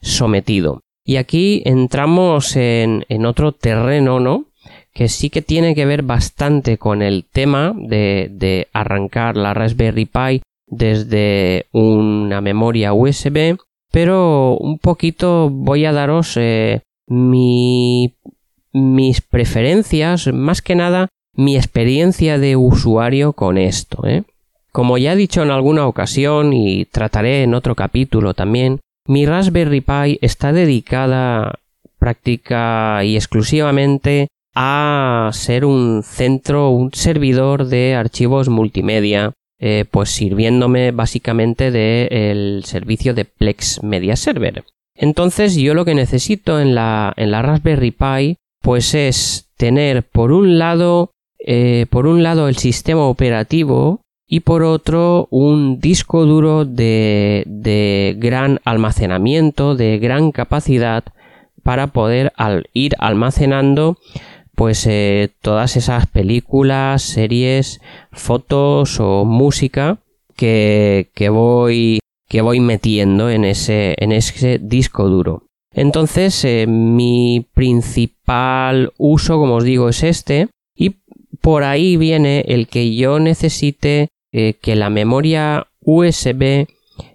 sometido. 0.00 0.80
Y 1.04 1.16
aquí 1.16 1.62
entramos 1.64 2.56
en, 2.56 3.04
en 3.08 3.26
otro 3.26 3.52
terreno, 3.52 4.20
¿no? 4.20 4.44
Que 4.92 5.08
sí 5.08 5.30
que 5.30 5.42
tiene 5.42 5.74
que 5.74 5.86
ver 5.86 6.02
bastante 6.02 6.78
con 6.78 7.02
el 7.02 7.24
tema 7.24 7.72
de, 7.76 8.28
de 8.30 8.68
arrancar 8.72 9.36
la 9.36 9.54
Raspberry 9.54 10.06
Pi 10.06 10.42
desde 10.66 11.66
una 11.72 12.40
memoria 12.40 12.92
USB, 12.92 13.56
pero 13.90 14.56
un 14.58 14.78
poquito 14.78 15.48
voy 15.50 15.86
a 15.86 15.92
daros 15.92 16.36
eh, 16.36 16.82
mi, 17.08 18.16
mis 18.72 19.20
preferencias, 19.20 20.32
más 20.32 20.62
que 20.62 20.74
nada 20.74 21.08
mi 21.34 21.56
experiencia 21.56 22.38
de 22.38 22.56
usuario 22.56 23.32
con 23.32 23.58
esto. 23.58 24.06
¿eh? 24.06 24.24
Como 24.72 24.98
ya 24.98 25.12
he 25.12 25.16
dicho 25.16 25.42
en 25.42 25.50
alguna 25.50 25.86
ocasión 25.86 26.52
y 26.52 26.84
trataré 26.84 27.42
en 27.42 27.54
otro 27.54 27.74
capítulo 27.74 28.34
también, 28.34 28.80
mi 29.06 29.24
Raspberry 29.24 29.80
Pi 29.80 30.18
está 30.20 30.52
dedicada 30.52 31.60
práctica 31.98 33.04
y 33.04 33.16
exclusivamente 33.16 34.28
a 34.54 35.30
ser 35.32 35.64
un 35.64 36.02
centro, 36.02 36.70
un 36.70 36.92
servidor 36.92 37.66
de 37.66 37.94
archivos 37.94 38.48
multimedia 38.48 39.32
eh, 39.60 39.84
pues 39.90 40.10
sirviéndome 40.10 40.92
básicamente 40.92 41.70
del 41.70 42.64
servicio 42.64 43.14
de 43.14 43.24
Plex 43.24 43.82
Media 43.82 44.14
Server. 44.14 44.64
Entonces 44.98 45.54
yo 45.54 45.74
lo 45.74 45.84
que 45.84 45.94
necesito 45.94 46.60
en 46.60 46.74
la, 46.74 47.14
en 47.16 47.30
la 47.30 47.40
Raspberry 47.40 47.92
Pi 47.92 48.36
pues 48.60 48.94
es 48.94 49.48
tener 49.56 50.02
por 50.02 50.32
un 50.32 50.58
lado 50.58 51.12
eh, 51.38 51.86
por 51.88 52.06
un 52.08 52.24
lado 52.24 52.48
el 52.48 52.56
sistema 52.56 53.04
operativo 53.06 54.00
y 54.26 54.40
por 54.40 54.64
otro 54.64 55.28
un 55.30 55.78
disco 55.78 56.26
duro 56.26 56.64
de, 56.64 57.44
de 57.46 58.16
gran 58.18 58.60
almacenamiento, 58.64 59.76
de 59.76 59.98
gran 59.98 60.32
capacidad 60.32 61.04
para 61.62 61.86
poder 61.86 62.32
ir 62.72 62.94
almacenando 62.98 63.98
pues 64.56 64.84
eh, 64.88 65.30
todas 65.40 65.76
esas 65.76 66.06
películas, 66.08 67.02
series, 67.02 67.80
fotos 68.10 68.98
o 68.98 69.24
música 69.24 69.98
que, 70.34 71.10
que 71.14 71.28
voy 71.28 72.00
que 72.28 72.42
voy 72.42 72.60
metiendo 72.60 73.30
en 73.30 73.44
ese, 73.44 73.94
en 73.98 74.12
ese 74.12 74.58
disco 74.60 75.08
duro. 75.08 75.44
Entonces, 75.72 76.44
eh, 76.44 76.66
mi 76.66 77.46
principal 77.54 78.92
uso, 78.98 79.38
como 79.38 79.56
os 79.56 79.64
digo, 79.64 79.88
es 79.88 80.02
este. 80.02 80.48
Y 80.74 80.96
por 81.40 81.64
ahí 81.64 81.96
viene 81.96 82.44
el 82.48 82.68
que 82.68 82.94
yo 82.94 83.18
necesite 83.18 84.08
eh, 84.32 84.54
que 84.60 84.76
la 84.76 84.90
memoria 84.90 85.68
USB 85.80 86.66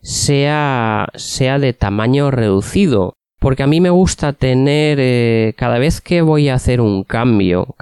sea, 0.01 1.07
sea 1.15 1.59
de 1.59 1.73
tamaño 1.73 2.31
reducido. 2.31 3.13
Porque 3.39 3.63
a 3.63 3.67
mí 3.67 3.81
me 3.81 3.89
gusta 3.89 4.31
tener, 4.31 4.97
eh, 5.01 5.53
cada 5.57 5.77
vez 5.77 5.99
que 5.99 6.21
voy 6.21 6.47
a 6.47 6.53
hacer 6.55 6.79
un 6.79 7.03
cambio, 7.03 7.75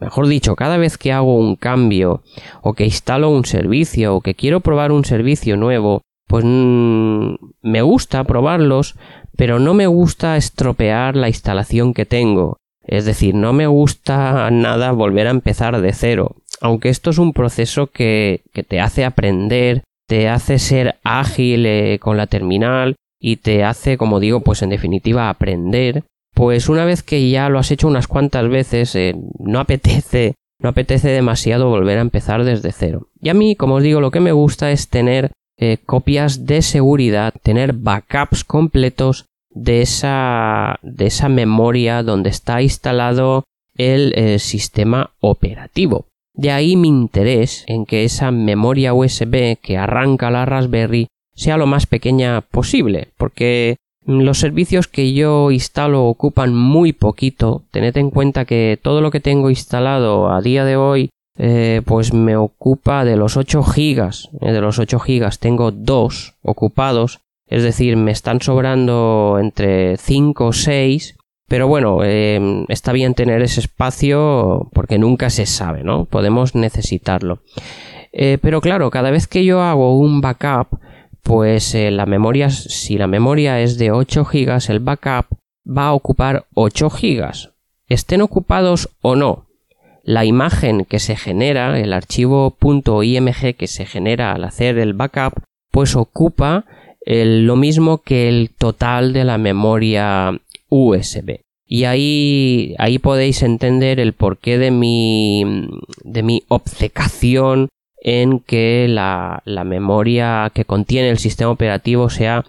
mejor 0.00 0.28
dicho, 0.28 0.54
cada 0.54 0.76
vez 0.76 0.96
que 0.96 1.10
hago 1.10 1.36
un 1.36 1.56
cambio, 1.56 2.22
o 2.62 2.74
que 2.74 2.84
instalo 2.84 3.30
un 3.30 3.44
servicio, 3.44 4.14
o 4.14 4.20
que 4.20 4.34
quiero 4.34 4.60
probar 4.60 4.92
un 4.92 5.04
servicio 5.04 5.56
nuevo, 5.56 6.02
pues 6.32 6.46
mm, 6.46 7.34
me 7.60 7.82
gusta 7.82 8.24
probarlos, 8.24 8.96
pero 9.36 9.58
no 9.58 9.74
me 9.74 9.86
gusta 9.86 10.38
estropear 10.38 11.14
la 11.14 11.28
instalación 11.28 11.92
que 11.92 12.06
tengo. 12.06 12.56
Es 12.82 13.04
decir, 13.04 13.34
no 13.34 13.52
me 13.52 13.66
gusta 13.66 14.50
nada 14.50 14.92
volver 14.92 15.26
a 15.26 15.30
empezar 15.30 15.78
de 15.78 15.92
cero. 15.92 16.36
Aunque 16.62 16.88
esto 16.88 17.10
es 17.10 17.18
un 17.18 17.34
proceso 17.34 17.88
que, 17.88 18.44
que 18.54 18.62
te 18.62 18.80
hace 18.80 19.04
aprender, 19.04 19.82
te 20.08 20.30
hace 20.30 20.58
ser 20.58 20.96
ágil 21.04 21.66
eh, 21.66 21.98
con 22.00 22.16
la 22.16 22.26
terminal 22.26 22.96
y 23.20 23.36
te 23.36 23.62
hace, 23.62 23.98
como 23.98 24.18
digo, 24.18 24.40
pues 24.40 24.62
en 24.62 24.70
definitiva 24.70 25.28
aprender, 25.28 26.04
pues 26.32 26.70
una 26.70 26.86
vez 26.86 27.02
que 27.02 27.28
ya 27.28 27.50
lo 27.50 27.58
has 27.58 27.70
hecho 27.70 27.88
unas 27.88 28.06
cuantas 28.08 28.48
veces, 28.48 28.96
eh, 28.96 29.14
no 29.38 29.60
apetece, 29.60 30.32
no 30.60 30.70
apetece 30.70 31.10
demasiado 31.10 31.68
volver 31.68 31.98
a 31.98 32.00
empezar 32.00 32.42
desde 32.44 32.72
cero. 32.72 33.08
Y 33.20 33.28
a 33.28 33.34
mí, 33.34 33.54
como 33.54 33.74
os 33.74 33.82
digo, 33.82 34.00
lo 34.00 34.10
que 34.10 34.20
me 34.20 34.32
gusta 34.32 34.70
es 34.70 34.88
tener 34.88 35.30
eh, 35.64 35.78
copias 35.86 36.44
de 36.44 36.60
seguridad, 36.60 37.32
tener 37.40 37.72
backups 37.72 38.42
completos 38.42 39.26
de 39.48 39.80
esa, 39.80 40.80
de 40.82 41.06
esa 41.06 41.28
memoria 41.28 42.02
donde 42.02 42.30
está 42.30 42.60
instalado 42.62 43.44
el 43.76 44.12
eh, 44.16 44.40
sistema 44.40 45.10
operativo. 45.20 46.06
De 46.34 46.50
ahí 46.50 46.74
mi 46.74 46.88
interés 46.88 47.62
en 47.68 47.86
que 47.86 48.02
esa 48.02 48.32
memoria 48.32 48.92
USB 48.92 49.56
que 49.62 49.78
arranca 49.78 50.32
la 50.32 50.46
Raspberry 50.46 51.06
sea 51.36 51.56
lo 51.58 51.68
más 51.68 51.86
pequeña 51.86 52.40
posible, 52.40 53.10
porque 53.16 53.76
los 54.04 54.40
servicios 54.40 54.88
que 54.88 55.12
yo 55.12 55.52
instalo 55.52 56.06
ocupan 56.06 56.56
muy 56.56 56.92
poquito. 56.92 57.62
Tened 57.70 57.96
en 57.98 58.10
cuenta 58.10 58.46
que 58.46 58.80
todo 58.82 59.00
lo 59.00 59.12
que 59.12 59.20
tengo 59.20 59.48
instalado 59.48 60.28
a 60.32 60.42
día 60.42 60.64
de 60.64 60.74
hoy 60.74 61.10
eh, 61.38 61.82
pues 61.84 62.12
me 62.12 62.36
ocupa 62.36 63.04
de 63.04 63.16
los 63.16 63.36
8 63.36 63.62
gigas. 63.62 64.30
Eh, 64.40 64.52
de 64.52 64.60
los 64.60 64.78
8 64.78 64.98
gigas 64.98 65.38
tengo 65.38 65.70
2 65.70 66.34
ocupados 66.42 67.20
es 67.52 67.62
decir, 67.62 67.98
me 67.98 68.12
están 68.12 68.40
sobrando 68.40 69.36
entre 69.38 69.98
5 69.98 70.46
o 70.46 70.52
6, 70.54 71.18
pero 71.46 71.68
bueno, 71.68 72.02
em, 72.02 72.64
está 72.70 72.92
bien 72.92 73.12
tener 73.12 73.42
ese 73.42 73.60
espacio 73.60 74.70
porque 74.72 74.98
nunca 74.98 75.28
se 75.28 75.44
sabe, 75.44 75.84
¿no? 75.84 76.06
Podemos 76.06 76.54
necesitarlo. 76.54 77.42
Eh, 78.10 78.38
pero 78.40 78.62
claro, 78.62 78.90
cada 78.90 79.10
vez 79.10 79.26
que 79.26 79.44
yo 79.44 79.60
hago 79.60 79.98
un 79.98 80.22
backup, 80.22 80.78
pues 81.22 81.74
eh, 81.74 81.90
la 81.90 82.06
memoria, 82.06 82.48
si 82.48 82.96
la 82.96 83.06
memoria 83.06 83.60
es 83.60 83.76
de 83.76 83.90
8 83.90 84.24
gigas, 84.24 84.70
el 84.70 84.80
backup 84.80 85.26
va 85.68 85.88
a 85.88 85.92
ocupar 85.92 86.46
8 86.54 86.88
gigas. 86.88 87.50
Estén 87.86 88.22
ocupados 88.22 88.88
o 89.02 89.14
no, 89.14 89.44
la 90.02 90.24
imagen 90.24 90.84
que 90.84 90.98
se 90.98 91.16
genera, 91.16 91.78
el 91.78 91.92
archivo 91.92 92.56
.img 92.60 93.56
que 93.56 93.66
se 93.66 93.86
genera 93.86 94.32
al 94.32 94.44
hacer 94.44 94.78
el 94.78 94.94
backup, 94.94 95.42
pues 95.70 95.96
ocupa 95.96 96.64
lo 97.04 97.56
mismo 97.56 97.98
que 97.98 98.28
el 98.28 98.50
total 98.50 99.12
de 99.12 99.24
la 99.24 99.38
memoria 99.38 100.38
USB. 100.68 101.40
Y 101.66 101.84
ahí, 101.84 102.74
ahí 102.78 102.98
podéis 102.98 103.42
entender 103.42 103.98
el 103.98 104.12
porqué 104.12 104.58
de 104.58 104.70
mi, 104.70 105.68
de 106.04 106.22
mi 106.22 106.42
obcecación 106.48 107.68
en 108.02 108.40
que 108.40 108.88
la, 108.88 109.42
la, 109.46 109.64
memoria 109.64 110.50
que 110.52 110.64
contiene 110.64 111.08
el 111.08 111.18
sistema 111.18 111.50
operativo 111.50 112.10
sea 112.10 112.44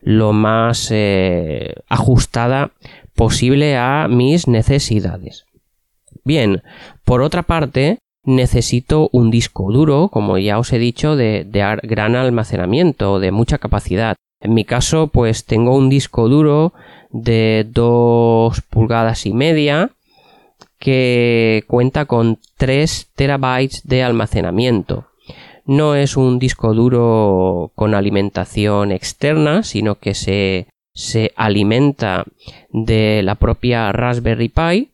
lo 0.00 0.32
más 0.32 0.88
eh, 0.90 1.74
ajustada 1.88 2.70
posible 3.14 3.76
a 3.76 4.06
mis 4.08 4.48
necesidades. 4.48 5.44
Bien, 6.24 6.62
por 7.04 7.22
otra 7.22 7.42
parte, 7.42 7.98
necesito 8.24 9.08
un 9.12 9.30
disco 9.30 9.72
duro, 9.72 10.08
como 10.08 10.38
ya 10.38 10.58
os 10.58 10.72
he 10.72 10.78
dicho, 10.78 11.16
de, 11.16 11.46
gran 11.82 12.16
almacenamiento, 12.16 13.18
de 13.18 13.32
mucha 13.32 13.58
capacidad. 13.58 14.16
En 14.40 14.54
mi 14.54 14.64
caso, 14.64 15.08
pues 15.08 15.44
tengo 15.44 15.76
un 15.76 15.88
disco 15.88 16.28
duro 16.28 16.72
de 17.10 17.66
2 17.70 18.60
pulgadas 18.62 19.26
y 19.26 19.32
media 19.32 19.90
que 20.78 21.64
cuenta 21.68 22.06
con 22.06 22.38
3 22.56 23.10
terabytes 23.14 23.86
de 23.86 24.02
almacenamiento. 24.02 25.06
No 25.64 25.94
es 25.94 26.16
un 26.16 26.40
disco 26.40 26.74
duro 26.74 27.70
con 27.76 27.94
alimentación 27.94 28.90
externa, 28.90 29.62
sino 29.62 29.94
que 29.94 30.14
se, 30.14 30.66
se 30.92 31.32
alimenta 31.36 32.24
de 32.70 33.22
la 33.22 33.36
propia 33.36 33.92
Raspberry 33.92 34.48
Pi. 34.48 34.90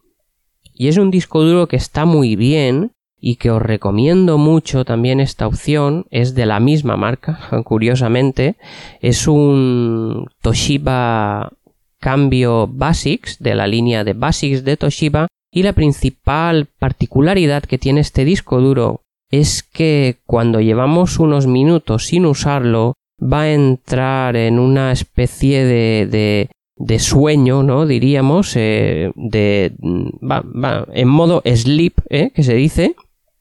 Y 0.79 0.87
es 0.87 0.97
un 0.97 1.11
disco 1.11 1.43
duro 1.43 1.67
que 1.67 1.75
está 1.75 2.05
muy 2.05 2.37
bien 2.37 2.93
y 3.21 3.35
que 3.35 3.51
os 3.51 3.61
recomiendo 3.61 4.38
mucho 4.38 4.85
también 4.85 5.19
esta 5.19 5.49
opción. 5.49 6.07
Es 6.11 6.37
de 6.37 6.47
la 6.47 6.61
misma 6.61 6.97
marca 6.97 7.41
curiosamente. 7.64 8.55
Es 9.01 9.27
un 9.27 10.29
Toshiba 10.41 11.51
cambio 11.99 12.69
Basics 12.69 13.41
de 13.41 13.57
la 13.57 13.67
línea 13.67 14.05
de 14.05 14.12
Basics 14.12 14.62
de 14.62 14.77
Toshiba. 14.77 15.27
Y 15.51 15.64
la 15.64 15.73
principal 15.73 16.69
particularidad 16.79 17.64
que 17.64 17.79
tiene 17.79 18.01
este 18.01 18.25
disco 18.25 18.61
duro 18.61 19.01
es 19.31 19.64
que 19.64 20.19
cuando 20.27 20.61
llevamos 20.61 21.19
unos 21.19 21.49
minutos 21.49 22.07
sin 22.07 22.25
usarlo 22.25 22.95
va 23.21 23.43
a 23.43 23.53
entrar 23.53 24.37
en 24.37 24.61
una 24.61 24.93
especie 24.93 25.64
de, 25.64 26.07
de, 26.07 26.51
sueño, 26.99 27.62
¿no? 27.62 27.87
Diríamos, 27.87 28.55
eh, 28.57 29.11
de, 29.17 29.73
va, 29.83 30.43
va, 30.43 30.87
en 30.93 31.09
modo 31.09 31.43
sleep, 31.45 31.95
¿eh? 32.11 32.31
que 32.35 32.43
se 32.43 32.55
dice, 32.55 32.95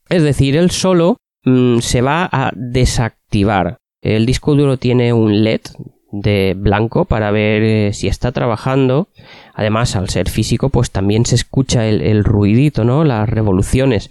es 0.10 0.24
decir, 0.24 0.56
él 0.56 0.72
solo 0.72 1.18
mm, 1.44 1.80
se 1.80 2.02
va 2.02 2.28
a 2.32 2.52
desactivar. 2.56 3.78
El 4.02 4.26
disco 4.26 4.56
duro 4.56 4.78
tiene 4.78 5.14
un 5.14 5.44
LED 5.44 5.62
de 6.12 6.56
blanco 6.58 7.06
para 7.06 7.32
ver 7.32 7.64
eh, 7.64 7.94
si 7.94 8.08
está 8.08 8.32
trabajando. 8.32 9.08
Además, 9.54 9.96
al 9.96 10.10
ser 10.10 10.30
físico, 10.30 10.70
pues 10.70 10.92
también 10.92 11.26
se 11.26 11.36
escucha 11.36 11.86
el, 11.88 12.02
el, 12.02 12.24
ruidito, 12.24 12.84
¿no? 12.84 13.04
Las 13.04 13.28
revoluciones. 13.28 14.10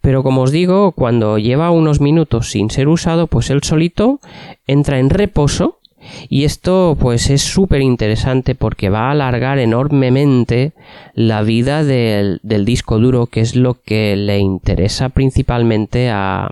Pero 0.00 0.22
como 0.22 0.42
os 0.42 0.52
digo, 0.52 0.92
cuando 0.92 1.38
lleva 1.38 1.70
unos 1.70 2.00
minutos 2.00 2.50
sin 2.50 2.70
ser 2.70 2.88
usado, 2.88 3.26
pues 3.26 3.50
él 3.50 3.62
solito 3.62 4.20
entra 4.66 4.98
en 4.98 5.10
reposo 5.10 5.77
y 6.28 6.44
esto 6.44 6.96
pues 6.98 7.30
es 7.30 7.42
súper 7.42 7.80
interesante 7.80 8.54
porque 8.54 8.90
va 8.90 9.08
a 9.08 9.10
alargar 9.12 9.58
enormemente 9.58 10.72
la 11.14 11.42
vida 11.42 11.84
del, 11.84 12.40
disco 12.42 12.98
duro, 12.98 13.26
que 13.26 13.40
es 13.40 13.56
lo 13.56 13.80
que 13.82 14.16
le 14.16 14.38
interesa 14.38 15.08
principalmente 15.08 16.10
a, 16.10 16.50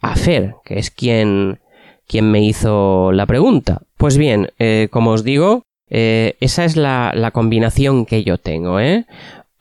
a 0.00 0.16
Fer, 0.16 0.54
que 0.64 0.78
es 0.78 0.90
quien, 0.90 1.58
quien 2.06 2.30
me 2.30 2.42
hizo 2.42 3.12
la 3.12 3.26
pregunta. 3.26 3.82
Pues 3.96 4.16
bien, 4.16 4.50
eh, 4.58 4.88
como 4.90 5.10
os 5.10 5.24
digo, 5.24 5.62
eh, 5.90 6.36
esa 6.40 6.64
es 6.64 6.76
la, 6.76 7.12
la, 7.14 7.30
combinación 7.30 8.04
que 8.04 8.22
yo 8.22 8.38
tengo, 8.38 8.78
¿eh? 8.78 9.06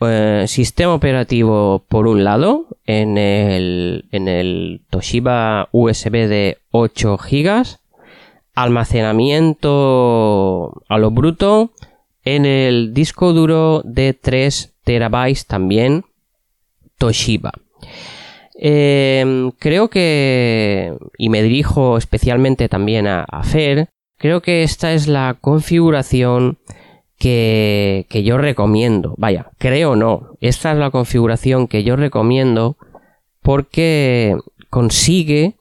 ¿eh? 0.01 0.45
sistema 0.47 0.93
operativo 0.93 1.83
por 1.87 2.07
un 2.07 2.23
lado 2.23 2.67
en 2.85 3.17
el, 3.17 4.05
en 4.11 4.27
el 4.27 4.81
Toshiba 4.89 5.69
USB 5.71 6.27
de 6.27 6.57
8 6.71 7.17
GB 7.17 7.63
almacenamiento 8.57 10.83
a 10.89 10.97
lo 10.97 11.11
bruto 11.11 11.71
en 12.23 12.47
el 12.47 12.91
disco 12.91 13.31
duro 13.31 13.83
de 13.85 14.15
3 14.15 14.73
terabytes 14.83 15.45
también 15.45 16.05
Toshiba. 16.97 17.51
Em, 18.55 19.51
creo 19.51 19.91
que, 19.91 20.97
y 21.19 21.29
me 21.29 21.43
dirijo 21.43 21.99
especialmente 21.99 22.67
también 22.67 23.05
a, 23.05 23.27
Fer, 23.43 23.89
creo 24.17 24.41
que 24.41 24.63
esta 24.63 24.91
es 24.93 25.07
la 25.07 25.37
configuración 25.39 26.57
que, 27.19 28.07
que 28.09 28.23
yo 28.23 28.39
recomiendo. 28.39 29.13
Vaya, 29.17 29.51
creo 29.59 29.95
no, 29.95 30.31
esta 30.41 30.71
es 30.71 30.79
la 30.79 30.89
configuración 30.89 31.67
que 31.67 31.83
yo 31.83 31.95
recomiendo 31.95 32.75
porque 33.43 34.35
consigue 34.71 35.56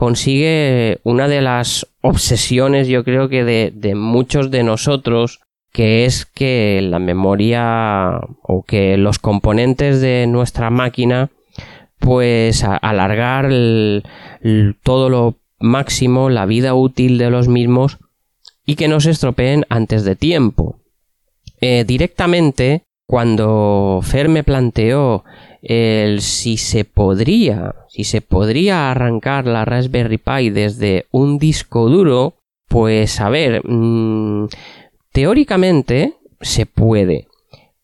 consigue 0.00 0.98
una 1.02 1.28
de 1.28 1.42
las 1.42 1.86
obsesiones 2.00 2.88
yo 2.88 3.04
creo 3.04 3.28
que 3.28 3.44
de, 3.44 3.94
muchos 3.94 4.50
de 4.50 4.62
nosotros 4.62 5.40
que 5.72 6.06
es 6.06 6.24
que 6.24 6.80
la 6.82 6.98
memoria 6.98 8.18
o 8.42 8.62
que 8.62 8.96
los 8.96 9.18
componentes 9.18 10.00
de 10.00 10.26
nuestra 10.26 10.70
máquina 10.70 11.28
pues 11.98 12.64
alargar 12.64 13.50
todo 14.82 15.10
lo 15.10 15.36
máximo 15.58 16.30
la 16.30 16.46
vida 16.46 16.72
útil 16.72 17.18
de 17.18 17.28
los 17.28 17.48
mismos 17.48 17.98
y 18.64 18.76
que 18.76 18.88
no 18.88 19.00
se 19.00 19.10
estropeen 19.10 19.66
antes 19.68 20.04
de 20.04 20.16
tiempo. 20.16 20.80
Eh, 21.60 21.84
directamente 21.86 22.84
cuando 23.04 24.00
Fer 24.02 24.30
me 24.30 24.44
planteó 24.44 25.24
el 25.62 26.22
si 26.22 26.56
se 26.56 26.84
podría, 26.84 27.74
si 27.88 28.04
se 28.04 28.20
podría 28.20 28.90
arrancar 28.90 29.46
la 29.46 29.64
Raspberry 29.64 30.18
Pi 30.18 30.50
desde 30.50 31.06
un 31.10 31.38
disco 31.38 31.88
duro, 31.88 32.34
pues 32.68 33.20
a 33.20 33.28
ver, 33.28 33.62
mm, 33.64 34.48
teóricamente 35.12 36.14
se 36.40 36.66
puede, 36.66 37.26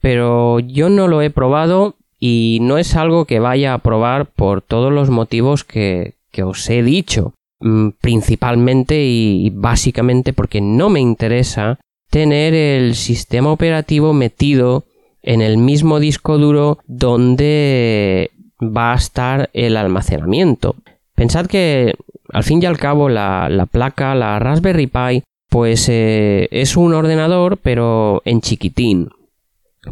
pero 0.00 0.60
yo 0.60 0.88
no 0.88 1.08
lo 1.08 1.22
he 1.22 1.30
probado 1.30 1.96
y 2.18 2.58
no 2.62 2.78
es 2.78 2.96
algo 2.96 3.24
que 3.26 3.40
vaya 3.40 3.74
a 3.74 3.78
probar 3.78 4.26
por 4.26 4.62
todos 4.62 4.92
los 4.92 5.10
motivos 5.10 5.64
que, 5.64 6.14
que 6.30 6.42
os 6.42 6.68
he 6.70 6.82
dicho, 6.82 7.34
mm, 7.60 7.90
principalmente 8.00 9.04
y 9.04 9.50
básicamente 9.50 10.32
porque 10.32 10.60
no 10.60 10.88
me 10.88 11.00
interesa 11.00 11.78
tener 12.10 12.54
el 12.54 12.94
sistema 12.94 13.52
operativo 13.52 14.12
metido 14.12 14.84
en 15.26 15.42
el 15.42 15.58
mismo 15.58 16.00
disco 16.00 16.38
duro 16.38 16.78
donde 16.86 18.30
va 18.62 18.92
a 18.92 18.96
estar 18.96 19.50
el 19.52 19.76
almacenamiento. 19.76 20.76
Pensad 21.14 21.46
que 21.46 21.94
al 22.32 22.44
fin 22.44 22.62
y 22.62 22.66
al 22.66 22.78
cabo 22.78 23.08
la, 23.08 23.68
placa, 23.70 24.14
la 24.14 24.38
Raspberry 24.38 24.86
Pi, 24.86 25.22
pues 25.50 25.88
eh, 25.88 26.48
es 26.50 26.76
un 26.76 26.94
ordenador 26.94 27.58
pero 27.58 28.22
en 28.24 28.40
chiquitín. 28.40 29.10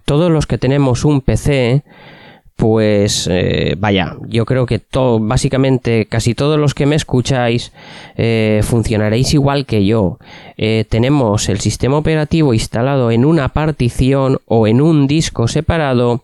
Todos 0.05 0.31
los 0.31 0.47
que 0.47 0.59
tenemos 0.59 1.05
un 1.05 1.20
PC 1.20 1.85
pues 2.57 3.29
eh, 3.31 3.75
vaya, 3.79 4.17
yo 4.29 4.45
creo 4.47 4.64
que 4.64 4.79
todo, 4.79 5.19
básicamente 5.19 6.07
casi 6.07 6.35
todos 6.35 6.59
los 6.59 6.73
que 6.73 6.87
me 6.87 6.95
escucháis 6.95 7.73
eh, 8.17 8.61
funcionaréis 8.62 9.35
igual 9.35 9.67
que 9.67 9.85
yo. 9.85 10.19
Eh, 10.57 10.85
tenemos 10.88 11.49
el 11.49 11.59
sistema 11.59 11.99
operativo 11.99 12.55
instalado 12.55 13.11
en 13.11 13.25
una 13.25 13.49
partición 13.49 14.38
o 14.47 14.69
en 14.69 14.81
un 14.81 15.09
disco 15.09 15.49
separado 15.49 16.23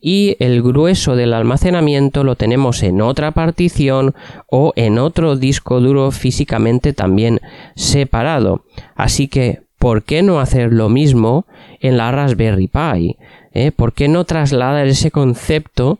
y 0.00 0.36
el 0.38 0.62
grueso 0.62 1.16
del 1.16 1.34
almacenamiento 1.34 2.24
lo 2.24 2.36
tenemos 2.36 2.82
en 2.82 3.00
otra 3.00 3.32
partición 3.32 4.14
o 4.46 4.72
en 4.76 4.98
otro 4.98 5.36
disco 5.36 5.80
duro 5.80 6.10
físicamente 6.10 6.92
también 6.92 7.40
separado. 7.76 8.64
Así 8.94 9.28
que, 9.28 9.62
¿por 9.78 10.04
qué 10.04 10.22
no 10.22 10.40
hacer 10.40 10.72
lo 10.72 10.88
mismo 10.88 11.46
en 11.80 11.96
la 11.96 12.10
Raspberry 12.12 12.68
Pi? 12.68 13.16
¿Eh? 13.52 13.72
¿Por 13.72 13.92
qué 13.92 14.08
no 14.08 14.24
trasladar 14.24 14.86
ese 14.86 15.10
concepto 15.10 15.98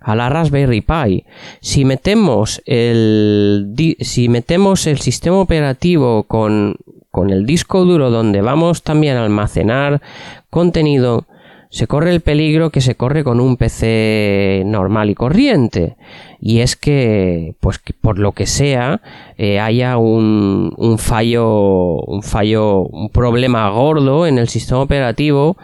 a 0.00 0.14
la 0.14 0.28
Raspberry 0.28 0.80
Pi? 0.80 1.24
Si 1.60 1.84
metemos 1.84 2.62
el, 2.66 3.74
si 4.00 4.28
metemos 4.28 4.86
el 4.86 4.98
sistema 4.98 5.38
operativo 5.38 6.24
con, 6.24 6.76
con 7.10 7.30
el 7.30 7.46
disco 7.46 7.84
duro 7.84 8.10
donde 8.10 8.40
vamos 8.40 8.82
también 8.82 9.16
a 9.16 9.24
almacenar 9.24 10.02
contenido, 10.50 11.26
se 11.70 11.86
corre 11.86 12.10
el 12.10 12.20
peligro 12.20 12.70
que 12.70 12.80
se 12.80 12.94
corre 12.94 13.24
con 13.24 13.40
un 13.40 13.56
PC 13.56 14.62
normal 14.66 15.10
y 15.10 15.14
corriente. 15.14 15.96
Y 16.40 16.60
es 16.60 16.76
que, 16.76 17.54
pues 17.60 17.80
por 18.00 18.18
lo 18.18 18.32
que 18.32 18.46
sea, 18.46 19.00
eh, 19.36 19.58
haya 19.58 19.96
un, 19.96 20.72
un, 20.76 20.98
fallo, 20.98 22.00
un 22.02 22.22
fallo, 22.22 22.82
un 22.82 23.10
problema 23.10 23.68
gordo 23.70 24.26
en 24.26 24.38
el 24.38 24.48
sistema 24.48 24.80
operativo 24.80 25.56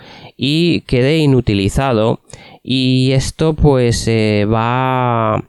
y 0.45 0.81
quede 0.81 1.19
inutilizado. 1.19 2.19
Y 2.65 3.13
esto, 3.13 3.55
pues, 3.55 4.09
eh, 4.09 4.45
va, 4.45 5.45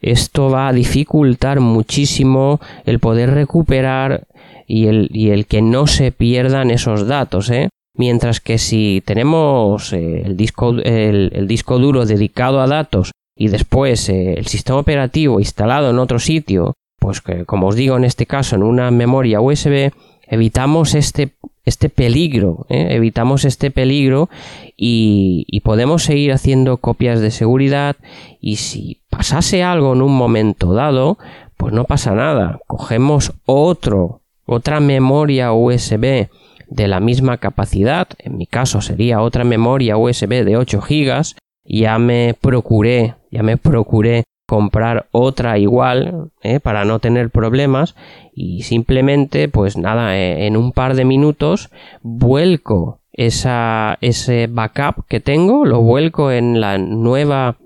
esto 0.00 0.50
va 0.50 0.66
a 0.66 0.72
dificultar 0.72 1.60
muchísimo 1.60 2.60
el 2.84 2.98
poder 2.98 3.30
recuperar 3.30 4.26
y 4.66 4.86
el, 4.88 5.10
y 5.12 5.30
el 5.30 5.46
que 5.46 5.62
no 5.62 5.86
se 5.86 6.10
pierdan 6.10 6.72
esos 6.72 7.06
datos, 7.06 7.50
¿eh? 7.50 7.68
Mientras 7.94 8.40
que 8.40 8.58
si 8.58 9.00
tenemos 9.04 9.92
eh, 9.92 10.22
el, 10.24 10.36
disco, 10.36 10.70
el, 10.82 11.46
disco 11.46 11.78
duro 11.78 12.04
dedicado 12.04 12.60
a 12.60 12.66
datos 12.66 13.12
y 13.36 13.46
después 13.46 14.08
eh, 14.08 14.34
el 14.38 14.46
sistema 14.46 14.80
operativo 14.80 15.38
instalado 15.38 15.90
en 15.90 16.00
otro 16.00 16.18
sitio, 16.18 16.74
pues 16.98 17.20
que, 17.20 17.44
como 17.44 17.68
os 17.68 17.76
digo 17.76 17.96
en 17.96 18.04
este 18.04 18.26
caso 18.26 18.56
en 18.56 18.64
una 18.64 18.90
memoria 18.90 19.40
USB, 19.40 19.92
evitamos 20.26 20.94
este, 20.94 21.34
este 21.64 21.88
peligro, 21.88 22.66
¿eh? 22.68 22.88
evitamos 22.90 23.44
este 23.44 23.70
peligro 23.70 24.28
y, 24.76 25.60
podemos 25.62 26.02
seguir 26.02 26.32
haciendo 26.32 26.78
copias 26.78 27.20
de 27.20 27.30
seguridad 27.30 27.96
y 28.40 28.56
si 28.56 29.00
pasase 29.10 29.62
algo 29.62 29.92
en 29.92 30.02
un 30.02 30.12
momento 30.12 30.74
dado, 30.74 31.18
pues 31.56 31.72
no 31.72 31.84
pasa 31.84 32.14
nada, 32.14 32.58
cogemos 32.66 33.32
otro, 33.46 34.22
otra 34.44 34.80
memoria 34.80 35.52
USB 35.52 36.28
de 36.68 36.88
la 36.88 36.98
misma 36.98 37.36
capacidad, 37.38 38.08
en 38.18 38.38
mi 38.38 38.46
caso 38.46 38.80
sería 38.80 39.22
otra 39.22 39.44
memoria 39.44 39.96
USB 39.96 40.44
de 40.44 40.56
8 40.56 40.80
GB, 40.80 41.22
ya 41.64 41.98
me 41.98 42.34
procuré, 42.40 43.14
ya 43.30 43.44
me 43.44 43.56
procuré 43.56 44.24
comprar 44.52 45.06
otra 45.12 45.56
igual 45.56 46.30
¿eh? 46.42 46.60
para 46.60 46.84
no 46.84 46.98
tener 46.98 47.30
problemas 47.30 47.94
y 48.34 48.64
simplemente 48.64 49.48
pues 49.48 49.78
nada 49.78 50.18
eh, 50.18 50.46
en 50.46 50.58
un 50.58 50.72
par 50.72 50.94
de 50.94 51.06
minutos 51.06 51.70
vuelco 52.02 53.00
esa, 53.14 53.96
ese 54.02 54.48
backup 54.48 55.06
que 55.08 55.20
tengo 55.20 55.64
lo 55.64 55.80
vuelco 55.80 56.30
en 56.30 56.60
la 56.60 56.76
nueva 56.76 57.56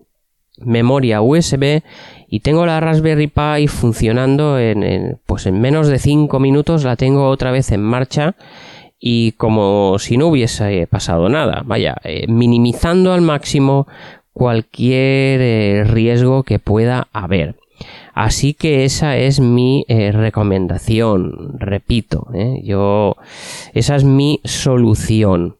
memoria 0.59 1.23
USB 1.23 1.83
y 2.29 2.39
tengo 2.39 2.65
la 2.67 2.79
Raspberry 2.79 3.27
Pi 3.27 3.67
funcionando 3.67 4.57
en, 4.57 5.19
pues 5.27 5.47
en 5.47 5.61
menos 5.61 5.89
de 5.89 5.99
5 5.99 6.39
minutos 6.39 6.85
la 6.85 6.95
tengo 6.95 7.29
otra 7.29 7.51
vez 7.51 7.73
en 7.73 7.83
marcha 7.83 8.37
y 8.99 9.33
como 9.33 9.99
si 9.99 10.17
no 10.17 10.29
hubiese 10.29 10.87
pasado 10.87 11.29
nada, 11.29 11.63
vaya, 11.65 11.97
eh, 12.05 12.27
minimizando 12.29 13.13
al 13.13 13.21
máximo 13.21 13.87
cualquier 14.37 15.41
eh, 15.41 15.85
riesgo 15.85 16.43
que 16.43 16.59
pueda 16.59 17.09
haber. 17.13 17.57
Así 18.15 18.55
que 18.55 18.85
esa 18.85 19.17
es 19.17 19.41
mi 19.41 19.85
eh, 19.89 20.13
recomendación, 20.13 21.59
repito, 21.59 22.29
yo 22.63 23.17
esa 23.75 23.97
es 23.97 24.05
mi 24.05 24.41
solución, 24.45 25.57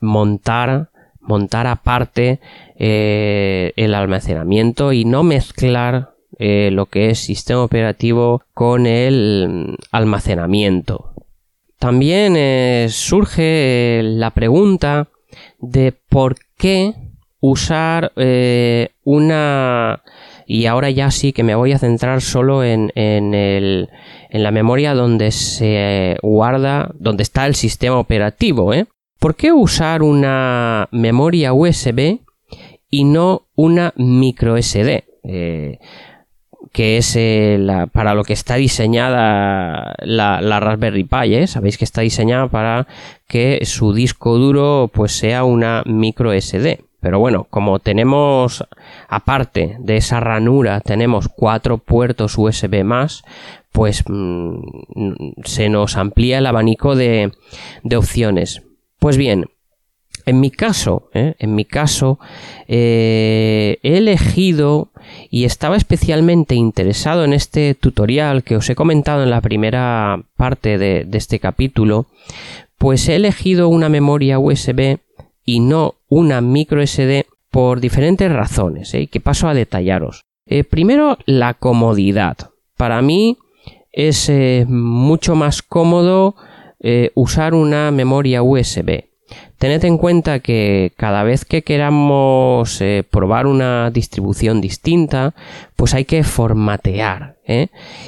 montar 0.00 0.90
montar 1.20 1.66
aparte 1.66 2.40
el 2.78 3.94
almacenamiento 3.94 4.94
y 4.94 5.04
no 5.04 5.22
mezclar 5.22 6.14
lo 6.38 6.86
que 6.86 7.10
es 7.10 7.18
sistema 7.18 7.62
operativo 7.62 8.42
con 8.54 8.86
el 8.86 9.46
mm, 9.48 9.74
almacenamiento. 9.92 11.12
También 11.78 12.34
eh, 12.36 12.88
surge 12.90 14.00
eh, 14.00 14.02
la 14.02 14.32
pregunta 14.32 15.08
de 15.60 15.94
por 16.08 16.34
qué 16.56 16.94
usar 17.40 18.12
eh, 18.16 18.90
una 19.04 20.02
y 20.46 20.66
ahora 20.66 20.90
ya 20.90 21.10
sí 21.10 21.32
que 21.32 21.42
me 21.42 21.54
voy 21.54 21.72
a 21.72 21.78
centrar 21.78 22.22
solo 22.22 22.64
en, 22.64 22.90
en, 22.94 23.34
el, 23.34 23.90
en 24.30 24.42
la 24.42 24.50
memoria 24.50 24.94
donde 24.94 25.30
se 25.30 26.16
guarda, 26.22 26.90
donde 26.94 27.22
está 27.22 27.46
el 27.46 27.54
sistema 27.54 27.98
operativo. 27.98 28.72
¿eh? 28.72 28.86
¿Por 29.18 29.36
qué 29.36 29.52
usar 29.52 30.02
una 30.02 30.88
memoria 30.90 31.52
USB 31.52 32.20
y 32.90 33.04
no 33.04 33.42
una 33.54 33.92
micro 33.96 34.56
SD? 34.56 35.04
que 36.72 36.98
es 36.98 37.14
eh, 37.16 37.58
para 37.92 38.14
lo 38.14 38.24
que 38.24 38.32
está 38.32 38.56
diseñada 38.56 39.94
la, 40.00 40.60
Raspberry 40.60 41.04
Pi, 41.04 41.34
¿eh? 41.34 41.46
sabéis 41.46 41.78
que 41.78 41.84
está 41.84 42.02
diseñada 42.02 42.48
para 42.48 42.86
que 43.26 43.64
su 43.64 43.92
disco 43.92 44.38
duro 44.38 44.90
pues 44.92 45.12
sea 45.12 45.44
una 45.44 45.82
micro 45.86 46.32
SD. 46.32 46.80
Pero 47.00 47.18
bueno, 47.20 47.46
como 47.48 47.78
tenemos, 47.78 48.64
aparte 49.08 49.76
de 49.78 49.96
esa 49.96 50.20
ranura, 50.20 50.80
tenemos 50.80 51.28
cuatro 51.28 51.78
puertos 51.78 52.36
USB 52.36 52.82
más, 52.82 53.22
pues 53.70 54.02
mm, 54.06 54.60
se 55.44 55.68
nos 55.68 55.96
amplía 55.96 56.38
el 56.38 56.46
abanico 56.46 56.96
de, 56.96 57.32
de 57.84 57.96
opciones. 57.96 58.62
Pues 58.98 59.16
bien, 59.16 59.46
en 60.28 60.40
mi 60.40 60.50
caso, 60.50 61.08
¿eh? 61.14 61.36
en 61.38 61.54
mi 61.54 61.64
caso, 61.64 62.18
he 62.66 63.78
elegido 63.82 64.90
y 65.30 65.44
estaba 65.44 65.76
especialmente 65.76 66.54
interesado 66.54 67.24
en 67.24 67.32
este 67.32 67.74
tutorial 67.74 68.42
que 68.42 68.56
os 68.56 68.68
he 68.68 68.74
comentado 68.74 69.22
en 69.22 69.30
la 69.30 69.40
primera 69.40 70.22
parte 70.36 70.76
de, 70.76 71.06
este 71.14 71.38
capítulo, 71.38 72.08
pues 72.76 73.08
he 73.08 73.16
elegido 73.16 73.68
una 73.68 73.88
memoria 73.88 74.38
USB 74.38 74.98
y 75.48 75.60
no 75.60 75.94
una 76.10 76.42
micro 76.42 76.86
SD 76.86 77.24
por 77.50 77.80
diferentes 77.80 78.30
razones, 78.30 78.92
¿eh? 78.92 79.06
que 79.06 79.18
paso 79.18 79.48
a 79.48 79.54
detallaros. 79.54 80.20
Eh, 80.44 80.62
primero, 80.62 81.16
la 81.24 81.54
comodidad. 81.54 82.36
Para 82.76 83.00
mí 83.00 83.38
es 83.90 84.28
eh, 84.28 84.66
mucho 84.68 85.34
más 85.36 85.62
cómodo 85.62 86.36
usar 87.14 87.54
una 87.54 87.90
memoria 87.90 88.42
USB. 88.42 89.04
Tened 89.58 89.84
en 89.84 89.98
cuenta 89.98 90.38
que 90.38 90.92
cada 90.96 91.24
vez 91.24 91.44
que 91.44 91.62
queramos 91.62 92.80
probar 93.10 93.48
una 93.48 93.90
distribución 93.90 94.60
distinta, 94.60 95.34
pues 95.74 95.94
hay 95.94 96.04
que 96.04 96.22
formatear. 96.22 97.38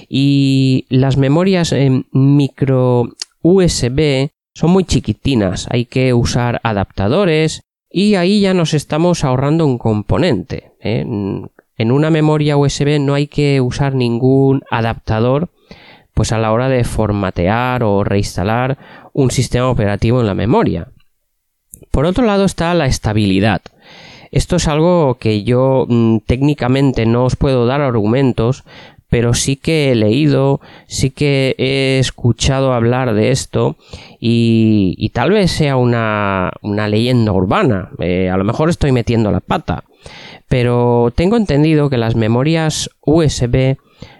Y 0.08 0.86
las 0.88 1.16
memorias 1.16 1.74
micro 2.12 3.08
USB 3.42 4.30
son 4.60 4.72
muy 4.72 4.84
chiquitinas. 4.84 5.66
Hay 5.70 5.86
que 5.86 6.12
usar 6.12 6.60
adaptadores 6.64 7.62
y 7.90 8.16
ahí 8.16 8.42
ya 8.42 8.52
nos 8.52 8.74
estamos 8.74 9.24
ahorrando 9.24 9.64
un 9.64 9.78
componente. 9.78 10.72
¿eh? 10.80 11.00
En 11.78 11.92
una 11.92 12.10
memoria 12.10 12.58
USB 12.58 13.00
no 13.00 13.14
hay 13.14 13.26
que 13.26 13.62
usar 13.62 13.94
ningún 13.94 14.62
adaptador 14.70 15.48
pues 16.12 16.32
a 16.32 16.38
la 16.38 16.52
hora 16.52 16.68
de 16.68 16.84
formatear 16.84 17.82
o 17.82 18.04
reinstalar 18.04 18.76
un 19.14 19.30
sistema 19.30 19.70
operativo 19.70 20.20
en 20.20 20.26
la 20.26 20.34
memoria. 20.34 20.88
Por 21.90 22.04
otro 22.04 22.26
lado 22.26 22.44
está 22.44 22.74
la 22.74 22.84
estabilidad. 22.84 23.62
Esto 24.30 24.56
es 24.56 24.68
algo 24.68 25.16
que 25.18 25.42
yo 25.42 25.86
mm, 25.88 26.18
técnicamente 26.26 27.06
no 27.06 27.24
os 27.24 27.34
puedo 27.34 27.64
dar 27.64 27.80
argumentos, 27.80 28.64
pero 29.10 29.34
sí 29.34 29.56
que 29.56 29.90
he 29.90 29.94
leído, 29.94 30.60
sí 30.86 31.10
que 31.10 31.54
he 31.58 31.98
escuchado 31.98 32.72
hablar 32.72 33.12
de 33.12 33.32
esto 33.32 33.76
y, 34.20 35.10
tal 35.12 35.32
vez 35.32 35.50
sea 35.50 35.76
una, 35.76 36.52
leyenda 36.62 37.32
urbana. 37.32 37.90
Eh, 37.98 38.30
a 38.30 38.36
lo 38.36 38.44
mejor 38.44 38.70
estoy 38.70 38.92
metiendo 38.92 39.32
la 39.32 39.40
pata, 39.40 39.84
pero 40.48 41.12
tengo 41.14 41.36
entendido 41.36 41.90
que 41.90 41.98
las 41.98 42.14
memorias 42.14 42.88
USB 43.04 43.76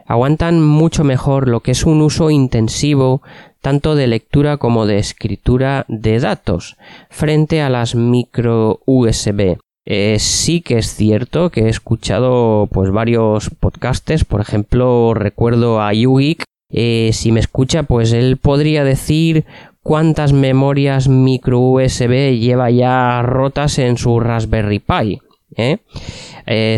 aguantan 0.07 0.61
mucho 0.61 1.05
mejor 1.05 1.49
lo 1.49 1.61
que 1.61 1.71
es 1.71 1.85
un 1.85 2.03
uso 2.03 2.31
intensivo 2.31 3.23
tanto 3.61 3.95
de 3.95 4.09
lectura 4.09 4.57
como 4.57 4.87
de 4.87 4.99
escritura 4.99 5.85
de 5.87 6.19
datos 6.19 6.77
frente 7.11 7.63
a 7.63 7.71
las 7.71 7.95
micro 7.95 8.81
USB. 8.87 9.59
Eh, 9.93 10.21
sí 10.21 10.61
que 10.61 10.79
es 10.79 10.95
cierto 10.95 11.51
que 11.51 11.63
he 11.63 11.69
escuchado 11.69 12.69
pues 12.71 12.93
varios 12.93 13.51
podcasters, 13.51 14.25
por 14.25 14.41
ejemplo 14.41 15.15
recuerdo 15.15 15.83
a 15.83 15.93
Yugik, 15.93 16.45
eh, 16.71 17.11
si 17.13 17.33
me 17.33 17.41
escucha 17.41 17.83
pues 17.83 18.13
él 18.13 18.37
podría 18.37 18.85
decir 18.85 19.47
cuántas 19.83 20.33
memorias 20.33 21.09
micro 21.09 21.59
USB 21.59 22.39
lleva 22.39 22.71
ya 22.71 23.21
rotas 23.23 23.81
en 23.81 23.99
su 23.99 24.21
Raspberry 24.21 24.79
Pi. 24.79 25.19
¿eh? 25.57 25.79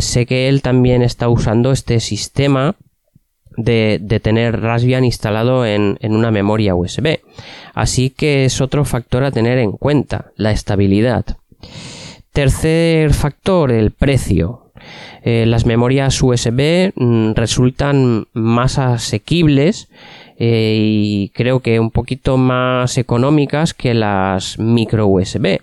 sé 0.00 0.24
que 0.24 0.48
él 0.48 0.62
también 0.62 1.02
está 1.02 1.28
usando 1.28 1.70
este 1.70 2.00
sistema 2.00 2.76
de, 3.58 4.00
tener 4.22 4.58
Raspbian 4.58 5.04
instalado 5.04 5.66
en, 5.66 5.98
en, 6.00 6.16
una 6.16 6.30
memoria 6.30 6.74
USB. 6.74 7.18
Así 7.74 8.08
que 8.08 8.46
es 8.46 8.62
otro 8.62 8.86
factor 8.86 9.22
a 9.22 9.30
tener 9.32 9.58
en 9.58 9.72
cuenta, 9.72 10.32
la 10.36 10.50
estabilidad. 10.50 11.36
Tercer 12.32 13.12
factor, 13.12 13.70
el 13.70 13.90
precio. 13.90 14.72
Eh, 15.22 15.44
las 15.46 15.66
memorias 15.66 16.20
USB 16.22 16.92
mm, 16.96 17.32
resultan 17.34 18.26
más 18.32 18.78
asequibles 18.78 19.90
eh, 20.38 20.76
y 20.78 21.28
creo 21.34 21.60
que 21.60 21.78
un 21.78 21.90
poquito 21.90 22.38
más 22.38 22.96
económicas 22.96 23.74
que 23.74 23.92
las 23.92 24.58
micro 24.58 25.06
USB. 25.06 25.60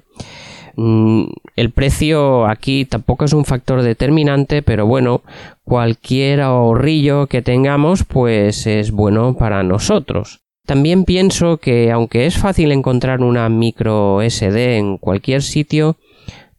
Mm, 0.76 1.24
el 1.56 1.72
precio 1.72 2.46
aquí 2.46 2.86
tampoco 2.86 3.26
es 3.26 3.34
un 3.34 3.46
factor 3.46 3.82
determinante, 3.82 4.62
pero 4.62 4.86
bueno, 4.86 5.24
cualquier 5.64 6.40
ahorrillo 6.42 7.26
que 7.26 7.42
tengamos 7.42 8.04
pues 8.04 8.68
es 8.68 8.92
bueno 8.92 9.36
para 9.36 9.64
nosotros. 9.64 10.42
También 10.68 11.04
pienso 11.04 11.58
que 11.58 11.92
aunque 11.92 12.28
es 12.28 12.38
fácil 12.38 12.72
encontrar 12.72 13.22
una 13.22 13.50
micro 13.50 14.20
SD 14.22 14.78
en 14.78 14.98
cualquier 15.00 15.42
sitio, 15.42 15.98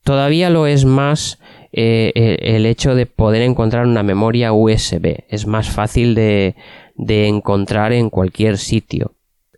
Todavía 0.05 0.51
lo 0.51 0.67
es 0.67 0.85
más 0.85 1.39
eh, 1.73 2.37
el 2.41 2.67
hecho 2.67 2.95
de 2.95 3.07
poder 3.07 3.43
encontrar 3.43 3.87
una 3.87 4.03
memoria 4.03 4.53
USB. 4.53 5.25
Es 5.29 5.47
más 5.47 5.71
fácil 5.71 6.15
de, 6.15 6.57
encontrar 6.97 7.93
en 7.93 8.11
cualquier 8.11 8.59
sitio. 8.59 9.13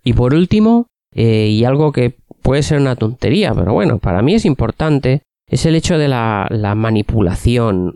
Y 0.05 0.13
por 0.13 0.35
último, 0.35 0.87
eh, 1.15 1.49
y 1.49 1.65
algo 1.65 1.93
que 1.93 2.15
puede 2.43 2.63
ser 2.63 2.79
una 2.79 2.97
tontería, 2.97 3.55
pero 3.55 3.73
bueno, 3.73 3.99
para 3.99 4.21
mí 4.21 4.35
es 4.35 4.45
importante, 4.45 5.23
es 5.47 5.65
el 5.65 5.75
hecho 5.75 5.97
de 5.97 6.09
la, 6.09 6.75
manipulación. 6.77 7.95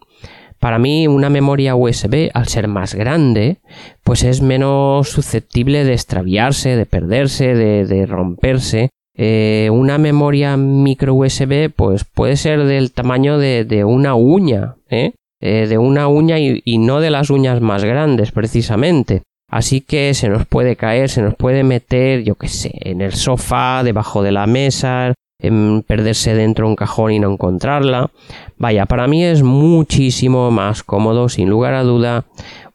Para 0.61 0.79
mí 0.79 1.07
una 1.07 1.29
memoria 1.29 1.75
USB, 1.75 2.31
al 2.33 2.49
ser 2.49 2.69
más 2.69 2.95
grande, 2.95 3.59
pues 4.03 4.23
es 4.23 4.41
menos 4.41 5.11
susceptible 5.11 5.85
de 5.85 5.93
extraviarse, 5.93 6.77
de 6.77 6.87
perderse, 6.87 7.55
de 7.55 8.07
romperse, 8.07 8.91
eh, 9.19 9.71
una 9.73 9.97
memoria 9.97 10.59
micro 10.59 11.15
USB 11.15 11.71
pues 11.75 12.05
puede 12.05 12.37
ser 12.37 12.65
del 12.65 12.93
tamaño 12.93 13.39
de, 13.39 13.85
una 13.85 14.15
uña, 14.15 14.77
¿eh? 14.91 15.13
Eh, 15.41 15.67
de 15.69 15.79
una 15.79 16.09
uña 16.09 16.39
y, 16.39 16.79
no 16.79 17.01
de 17.01 17.11
las 17.11 17.31
uñas 17.31 17.61
más 17.61 17.85
grandes 17.85 18.31
precisamente. 18.33 19.23
Así 19.51 19.81
que 19.81 20.13
se 20.15 20.29
nos 20.29 20.47
puede 20.47 20.77
caer, 20.77 21.09
se 21.09 21.23
nos 21.23 21.35
puede 21.35 21.63
meter, 21.63 22.25
yo 22.25 22.35
qué 22.35 22.49
sé, 22.49 22.73
en 22.81 23.01
el 23.01 23.13
sofá, 23.13 23.83
debajo 23.85 24.23
de 24.23 24.33
la 24.33 24.47
mesa, 24.47 25.15
en 25.41 25.83
perderse 25.87 26.35
dentro 26.35 26.67
de 26.67 26.71
un 26.71 26.77
cajón 26.77 27.13
y 27.13 27.19
no 27.19 27.33
encontrarla. 27.33 28.11
Vaya, 28.59 28.87
para 28.87 29.07
mí 29.07 29.25
es 29.25 29.43
muchísimo 29.43 30.51
más 30.51 30.83
cómodo, 30.83 31.29
sin 31.29 31.49
lugar 31.49 31.75
a 31.75 31.85
duda, 31.85 32.25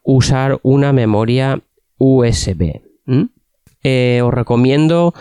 usar 0.02 0.58
una 0.62 0.92
memoria 0.92 1.60
USB. 1.98 2.80
Os 3.84 4.34
recomiendo 4.34 5.14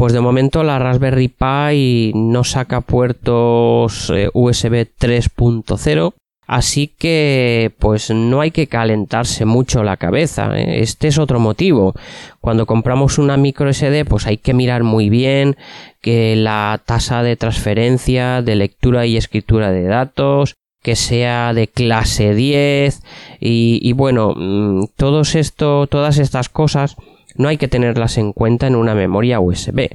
pues 0.00 0.14
de 0.14 0.22
momento 0.22 0.64
la 0.64 0.78
Raspberry 0.78 1.28
Pi 1.28 2.12
no 2.14 2.42
saca 2.42 2.80
puertos 2.80 4.08
eh, 4.08 4.30
USB 4.32 4.88
3.0, 4.98 6.14
así 6.46 6.86
que 6.86 7.70
pues 7.78 8.10
no 8.10 8.40
hay 8.40 8.50
que 8.50 8.66
calentarse 8.66 9.44
mucho 9.44 9.84
la 9.84 9.98
cabeza. 9.98 10.58
¿eh? 10.58 10.80
Este 10.80 11.08
es 11.08 11.18
otro 11.18 11.38
motivo. 11.38 11.92
Cuando 12.40 12.64
compramos 12.64 13.18
una 13.18 13.36
micro 13.36 13.70
SD, 13.70 14.06
pues 14.06 14.26
hay 14.26 14.38
que 14.38 14.54
mirar 14.54 14.84
muy 14.84 15.10
bien 15.10 15.58
que 16.00 16.34
la 16.34 16.80
tasa 16.82 17.22
de 17.22 17.36
transferencia, 17.36 18.40
de 18.40 18.56
lectura 18.56 19.04
y 19.04 19.18
escritura 19.18 19.70
de 19.70 19.84
datos, 19.84 20.54
que 20.82 20.96
sea 20.96 21.52
de 21.52 21.68
clase 21.68 22.34
10 22.34 23.02
y, 23.38 23.80
y 23.82 23.92
bueno, 23.92 24.32
mm, 24.34 24.84
todos 24.96 25.34
esto, 25.34 25.86
todas 25.88 26.16
estas 26.16 26.48
cosas 26.48 26.96
no 27.40 27.48
hay 27.48 27.56
que 27.56 27.68
tenerlas 27.68 28.18
en 28.18 28.32
cuenta 28.32 28.66
en 28.66 28.76
una 28.76 28.94
memoria 28.94 29.40
USB. 29.40 29.88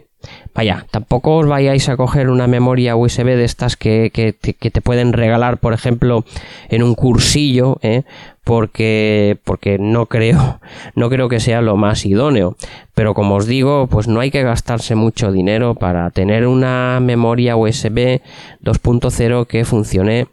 Vaya, 0.55 0.87
tampoco 0.89 1.37
os 1.37 1.47
vayáis 1.47 1.87
a 1.89 1.95
coger 1.95 2.29
una 2.29 2.47
memoria 2.47 2.95
USB 2.95 3.25
de 3.25 3.43
estas 3.43 3.77
que, 3.77 4.09
que, 4.11 4.33
te 4.33 4.81
pueden 4.81 5.13
regalar, 5.13 5.59
por 5.59 5.73
ejemplo, 5.73 6.25
en 6.69 6.81
un 6.81 6.95
cursillo, 6.95 7.77
¿eh? 7.83 8.01
porque, 8.43 9.37
porque 9.43 9.77
no 9.77 10.07
creo, 10.07 10.59
no 10.95 11.09
creo 11.09 11.29
que 11.29 11.39
sea 11.39 11.61
lo 11.61 11.77
más 11.77 12.05
idóneo. 12.07 12.55
Pero 12.95 13.13
como 13.13 13.35
os 13.35 13.45
digo, 13.45 13.85
pues 13.85 14.07
no 14.07 14.21
hay 14.21 14.31
que 14.31 14.41
gastarse 14.41 14.95
mucho 14.95 15.31
dinero 15.31 15.75
para 15.75 16.09
tener 16.09 16.47
una 16.47 16.99
memoria 16.99 17.55
USB 17.55 18.21
2.0 18.63 19.45
que 19.45 19.65
funcione 19.65 20.27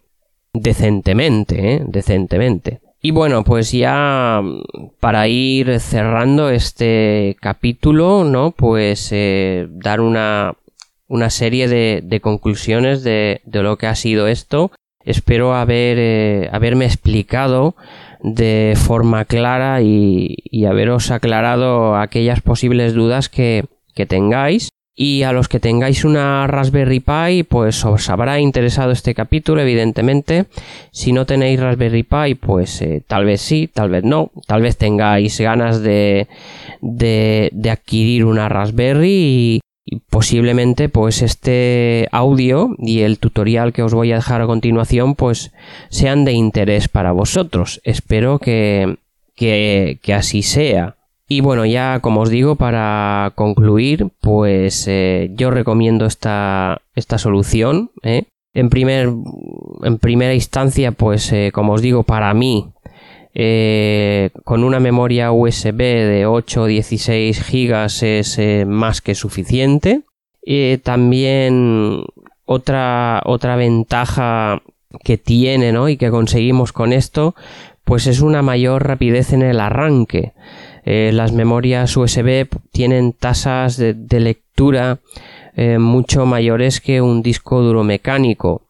decentemente, 0.54 1.74
¿eh? 1.74 1.82
decentemente. 1.86 2.80
Y 3.04 3.10
bueno, 3.10 3.42
pues 3.42 3.72
ya 3.72 4.40
para 5.00 5.26
ir 5.26 5.80
cerrando 5.80 6.50
este 6.50 7.36
capítulo, 7.40 8.22
¿no? 8.22 8.52
Pues 8.52 9.08
eh, 9.10 9.66
dar 9.70 10.00
una, 10.00 10.54
una 11.08 11.28
serie 11.28 11.66
de, 11.66 12.00
de 12.04 12.20
conclusiones 12.20 13.02
de, 13.02 13.40
de, 13.44 13.62
lo 13.64 13.76
que 13.76 13.88
ha 13.88 13.96
sido 13.96 14.28
esto. 14.28 14.70
Espero 15.04 15.56
haber, 15.56 15.98
eh, 15.98 16.48
haberme 16.52 16.84
explicado 16.84 17.74
de 18.22 18.74
forma 18.76 19.24
clara 19.24 19.82
y, 19.82 20.36
y 20.44 20.66
haberos 20.66 21.10
aclarado 21.10 21.96
aquellas 21.96 22.40
posibles 22.40 22.94
dudas 22.94 23.28
que, 23.28 23.64
que 23.96 24.06
tengáis. 24.06 24.68
Y 24.94 25.22
a 25.22 25.32
los 25.32 25.48
que 25.48 25.58
tengáis 25.58 26.04
una 26.04 26.46
Raspberry 26.46 27.00
Pi, 27.00 27.44
pues 27.44 27.82
os 27.84 28.10
habrá 28.10 28.40
interesado 28.40 28.92
este 28.92 29.14
capítulo, 29.14 29.62
evidentemente. 29.62 30.46
Si 30.90 31.12
no 31.12 31.24
tenéis 31.24 31.60
Raspberry 31.60 32.02
Pi, 32.02 32.34
pues 32.34 32.82
eh, 32.82 33.02
tal 33.06 33.24
vez 33.24 33.40
sí, 33.40 33.70
tal 33.72 33.88
vez 33.88 34.04
no. 34.04 34.30
Tal 34.46 34.60
vez 34.60 34.76
tengáis 34.76 35.40
ganas 35.40 35.80
de, 35.80 36.28
de, 36.82 37.48
de 37.52 37.70
adquirir 37.70 38.26
una 38.26 38.50
Raspberry 38.50 39.08
y, 39.10 39.60
posiblemente 40.08 40.88
pues 40.88 41.22
este 41.22 42.08
audio 42.12 42.70
y 42.78 43.00
el 43.00 43.18
tutorial 43.18 43.72
que 43.72 43.82
os 43.82 43.92
voy 43.92 44.12
a 44.12 44.16
dejar 44.16 44.40
a 44.40 44.46
continuación 44.46 45.16
pues 45.16 45.52
sean 45.90 46.24
de 46.24 46.32
interés 46.32 46.88
para 46.88 47.12
vosotros. 47.12 47.80
Espero 47.84 48.38
que, 48.38 48.96
que, 49.34 49.98
que 50.02 50.14
así 50.14 50.42
sea. 50.42 50.96
Y 51.34 51.40
bueno, 51.40 51.64
ya 51.64 52.00
como 52.00 52.20
os 52.20 52.28
digo, 52.28 52.56
para 52.56 53.32
concluir, 53.36 54.08
pues 54.20 54.86
eh, 54.86 55.30
yo 55.34 55.50
recomiendo 55.50 56.04
esta, 56.04 56.82
esta 56.94 57.16
solución. 57.16 57.90
¿eh? 58.02 58.24
En, 58.52 58.68
primer, 58.68 59.08
en 59.82 59.98
primera 59.98 60.34
instancia, 60.34 60.92
pues 60.92 61.32
eh, 61.32 61.50
como 61.50 61.72
os 61.72 61.80
digo, 61.80 62.02
para 62.02 62.34
mí, 62.34 62.68
con 64.44 64.62
una 64.62 64.78
memoria 64.78 65.32
USB 65.32 65.78
de 65.78 66.26
8 66.26 66.62
o 66.64 66.66
16 66.66 67.42
gigas 67.42 68.02
es 68.02 68.38
más 68.66 69.00
que 69.00 69.14
suficiente. 69.14 70.02
también 70.82 72.04
otra, 72.44 73.22
otra 73.24 73.56
ventaja 73.56 74.60
que 75.02 75.16
tiene 75.16 75.72
¿no? 75.72 75.88
y 75.88 75.96
que 75.96 76.10
conseguimos 76.10 76.74
con 76.74 76.92
esto, 76.92 77.34
pues 77.84 78.06
es 78.06 78.20
una 78.20 78.42
mayor 78.42 78.86
rapidez 78.86 79.32
en 79.32 79.40
el 79.40 79.60
arranque. 79.60 80.34
Eh, 80.84 81.10
las 81.12 81.32
memorias 81.32 81.96
USB 81.96 82.48
tienen 82.72 83.12
tasas 83.12 83.76
de, 83.76 84.20
lectura 84.20 84.98
eh, 85.54 85.78
mucho 85.78 86.26
mayores 86.26 86.80
que 86.80 87.00
un 87.00 87.22
disco 87.22 87.62
duro 87.62 87.84
mecánico. 87.84 88.62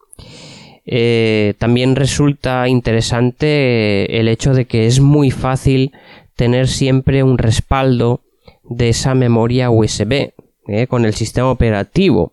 Eh, 0.85 1.53
también 1.57 1.95
resulta 1.95 2.67
interesante 2.67 4.19
el 4.19 4.27
hecho 4.27 4.53
de 4.53 4.65
que 4.65 4.85
es 4.85 4.99
muy 4.99 5.31
fácil 5.31 5.91
tener 6.35 6.67
siempre 6.67 7.23
un 7.23 7.37
respaldo 7.37 8.21
de 8.63 8.89
esa 8.89 9.15
memoria 9.15 9.69
USB 9.69 10.33
con 10.87 11.05
el 11.05 11.13
sistema 11.13 11.51
operativo 11.51 12.31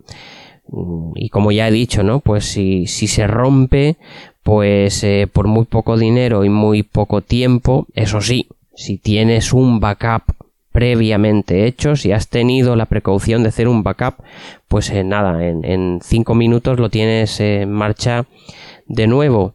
y 1.17 1.31
como 1.31 1.51
ya 1.51 1.67
he 1.67 1.73
dicho, 1.73 2.05
¿no? 2.05 2.21
Pues 2.21 2.45
si, 2.45 2.87
si 2.87 3.09
se 3.09 3.27
rompe, 3.27 3.97
pues 4.45 5.05
por 5.33 5.49
muy 5.49 5.65
poco 5.65 5.97
dinero 5.97 6.45
y 6.45 6.49
muy 6.49 6.85
poco 6.85 7.23
tiempo, 7.23 7.87
eso 7.95 8.21
sí, 8.21 8.47
si 8.81 8.97
tienes 8.97 9.53
un 9.53 9.79
backup 9.79 10.23
previamente 10.73 11.67
hecho, 11.67 11.97
si 11.97 12.13
has 12.13 12.29
tenido 12.29 12.77
la 12.77 12.87
precaución 12.87 13.43
de 13.43 13.51
hacer 13.51 13.69
un 13.69 13.83
backup, 13.83 14.25
pues 14.69 14.89
eh, 14.89 15.05
nada, 15.05 15.47
en, 15.47 15.65
en 15.67 16.01
cinco 16.03 16.35
minutos 16.35 16.79
lo 16.79 16.89
tienes 16.89 17.41
en 17.41 17.71
marcha 17.71 18.25
de 18.87 19.07
nuevo. 19.07 19.55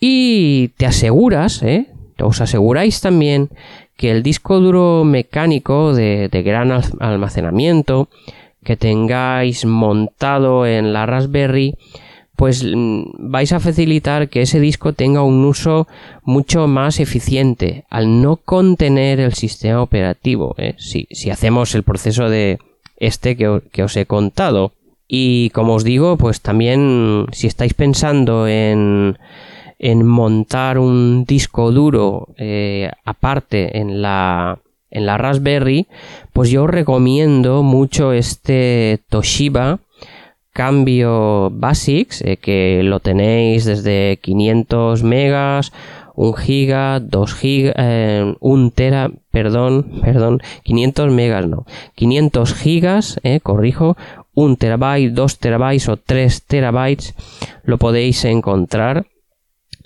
Y 0.00 0.68
te 0.76 0.86
aseguras, 0.86 1.62
¿eh? 1.62 1.86
Os 2.20 2.40
aseguráis 2.40 3.00
también 3.00 3.48
que 3.96 4.10
el 4.10 4.24
disco 4.24 4.58
duro 4.58 5.04
mecánico 5.04 5.94
de, 5.94 6.28
de 6.28 6.42
gran 6.42 6.72
almacenamiento 6.98 8.08
que 8.64 8.76
tengáis 8.76 9.64
montado 9.66 10.66
en 10.66 10.92
la 10.92 11.06
Raspberry, 11.06 11.76
pues 12.36 12.64
mm, 12.64 13.30
vais 13.30 13.52
a 13.52 13.60
facilitar 13.60 14.28
que 14.28 14.42
ese 14.42 14.60
disco 14.60 14.92
tenga 14.92 15.22
un 15.22 15.44
uso 15.44 15.86
mucho 16.22 16.66
más 16.66 17.00
eficiente 17.00 17.84
al 17.90 18.22
no 18.22 18.36
contener 18.36 19.20
el 19.20 19.34
sistema 19.34 19.82
operativo. 19.82 20.54
¿eh? 20.58 20.74
Si, 20.78 21.06
hacemos 21.30 21.74
el 21.74 21.82
proceso 21.82 22.28
de 22.28 22.58
este 22.96 23.36
que, 23.36 23.82
os 23.82 23.96
he 23.96 24.06
contado. 24.06 24.72
Y 25.06 25.50
como 25.50 25.74
os 25.74 25.84
digo, 25.84 26.16
pues 26.16 26.40
también 26.40 27.26
si 27.32 27.46
estáis 27.46 27.74
pensando 27.74 28.48
en, 28.48 29.16
montar 30.02 30.78
un 30.78 31.24
disco 31.26 31.70
duro 31.70 32.28
eh, 32.38 32.90
aparte 33.04 33.78
en 33.78 34.00
la, 34.00 34.58
en 34.90 35.04
la 35.06 35.18
Raspberry, 35.18 35.86
pues 36.32 36.50
yo 36.50 36.66
recomiendo 36.66 37.62
mucho 37.62 38.12
este 38.12 39.00
Toshiba 39.10 39.80
Cambio 40.54 41.50
Basics, 41.50 42.22
eh, 42.22 42.36
que 42.36 42.82
lo 42.84 43.00
tenéis 43.00 43.64
desde 43.64 44.18
500 44.22 45.02
megas, 45.02 45.72
1 46.14 46.32
giga, 46.34 47.00
2 47.00 47.34
giga, 47.34 47.74
1 48.38 48.70
tera, 48.70 49.10
perdón, 49.32 50.00
perdón, 50.00 50.40
500 50.62 51.10
megas 51.10 51.48
no, 51.48 51.66
500 51.96 52.54
gigas, 52.54 53.20
eh, 53.24 53.40
corrijo, 53.40 53.96
1 54.34 54.54
terabyte, 54.54 55.12
2 55.12 55.38
terabytes 55.38 55.88
o 55.88 55.96
3 55.96 56.42
terabytes, 56.46 57.14
lo 57.64 57.76
podéis 57.78 58.24
encontrar 58.24 59.06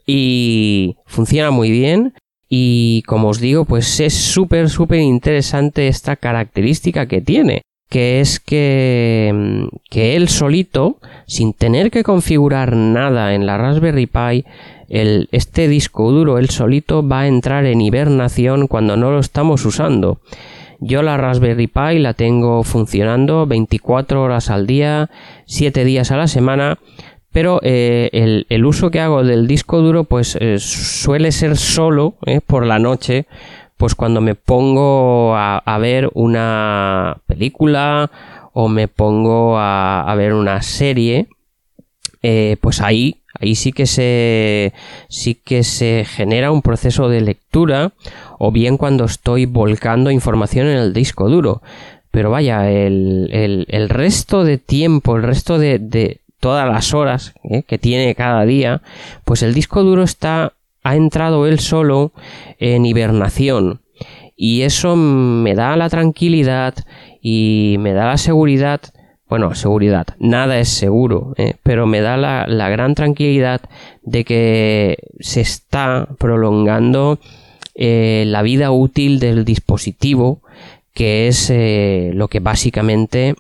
y 0.07 0.97
funciona 1.07 1.51
muy 1.51 1.71
bien. 1.71 2.13
Y 2.51 3.03
como 3.07 3.29
os 3.29 3.41
digo, 3.41 3.67
pues 3.67 4.01
es 4.01 4.15
súper, 4.15 4.71
súper 4.71 5.01
interesante 5.01 5.89
esta 5.89 6.17
característica 6.17 7.07
que 7.07 7.21
tiene, 7.21 7.61
que 7.89 8.21
es 8.21 8.41
que, 8.41 9.33
mm, 9.35 9.77
que 9.91 10.17
él 10.17 10.29
solito, 10.29 10.99
sin 11.27 11.53
tener 11.53 11.91
que 11.91 12.03
configurar 12.03 12.75
nada 12.77 13.35
en 13.35 13.47
la 13.47 13.59
Raspberry 13.59 14.07
Pi, 14.07 14.45
el, 14.89 15.29
este 15.33 15.69
disco 15.69 16.11
duro, 16.11 16.39
él 16.39 16.51
solito, 16.51 17.07
va 17.07 17.21
a 17.21 17.29
entrar 17.29 17.67
en 17.67 17.81
hibernación 17.81 18.67
cuando 18.67 18.97
no 18.97 19.11
lo 19.11 19.21
estamos 19.21 19.65
usando. 19.65 20.21
Yo 20.81 21.03
la 21.03 21.17
Raspberry 21.17 21.67
Pi 21.67 21.99
la 21.99 22.15
tengo 22.15 22.63
funcionando 22.63 23.47
24 23.47 24.23
horas 24.23 24.49
al 24.49 24.67
día, 24.67 25.11
7 25.47 25.85
días 25.85 26.13
a 26.13 26.17
la 26.17 26.29
semana, 26.29 26.79
pero 27.33 27.61
eh, 27.63 28.45
el, 28.49 28.65
uso 28.65 28.91
que 28.91 29.01
hago 29.01 29.25
del 29.25 29.47
disco 29.47 29.81
duro 29.81 30.05
pues 30.05 30.37
eh, 30.41 30.59
suele 30.59 31.33
ser 31.33 31.57
solo 31.57 32.15
eh, 32.27 32.41
por 32.45 32.65
la 32.65 32.79
noche 32.79 33.27
pues 33.79 33.95
cuando 33.95 34.21
me 34.21 34.35
pongo 34.35 35.35
a, 35.35 35.79
ver 35.81 36.11
una 36.13 37.19
película 37.27 38.11
o 38.53 38.69
me 38.69 38.89
pongo 38.89 39.57
a, 39.59 40.13
ver 40.17 40.35
una 40.35 40.61
serie 40.61 41.29
pues 42.61 42.83
ahí 42.83 43.23
ahí 43.41 43.55
sí 43.55 43.73
que 43.73 43.87
se 43.87 44.75
sí 45.09 45.35
que 45.35 45.63
se 45.63 46.05
genera 46.05 46.51
un 46.51 46.61
proceso 46.61 47.09
de 47.09 47.21
lectura 47.21 47.93
o 48.39 48.51
bien 48.51 48.77
cuando 48.77 49.05
estoy 49.05 49.47
volcando 49.47 50.11
información 50.11 50.67
en 50.67 50.77
el 50.77 50.93
disco 50.93 51.31
duro 51.31 51.63
pero 52.11 52.31
vaya 52.31 52.71
el, 52.71 53.67
el, 53.69 53.89
resto 53.89 54.45
de 54.45 54.59
tiempo 54.59 55.17
el 55.17 55.23
resto 55.23 55.59
de 55.59 55.79
todas 56.41 56.69
las 56.69 56.95
horas 56.95 57.35
¿eh? 57.45 57.63
que 57.63 57.79
tiene 57.79 58.15
cada 58.15 58.45
día, 58.45 58.83
pues 59.25 59.43
el 59.43 59.55
disco 59.55 59.83
duro 59.83 60.03
está 60.03 60.53
ha 60.89 60.97
entrado 60.97 61.47
él 61.47 61.61
solo 61.61 62.13
en 62.59 62.87
hibernación 62.87 63.81
y 64.37 64.63
eso 64.63 64.97
me 64.97 65.55
da 65.55 65.77
la 65.77 65.89
tranquilidad 65.89 66.75
y 67.21 67.77
me 67.79 67.93
da 67.93 68.07
la 68.07 68.17
seguridad 68.17 68.81
bueno, 69.29 69.55
seguridad, 69.55 70.07
nada 70.19 70.59
es 70.59 70.71
seguro, 70.71 71.35
¿eh? 71.37 71.57
pero 71.63 71.87
me 71.87 72.01
da 72.01 72.17
la, 72.17 72.69
gran 72.71 72.95
tranquilidad 72.95 73.61
de 74.03 74.25
que 74.25 74.97
se 75.21 75.43
está 75.43 76.09
prolongando 76.19 77.19
eh, 77.75 78.25
la 78.27 78.41
vida 78.41 78.71
útil 78.71 79.21
del 79.21 79.45
dispositivo, 79.45 80.41
que 80.95 81.29
es 81.29 81.53
lo 82.15 82.29
que 82.29 82.41
básicamente 82.41 83.35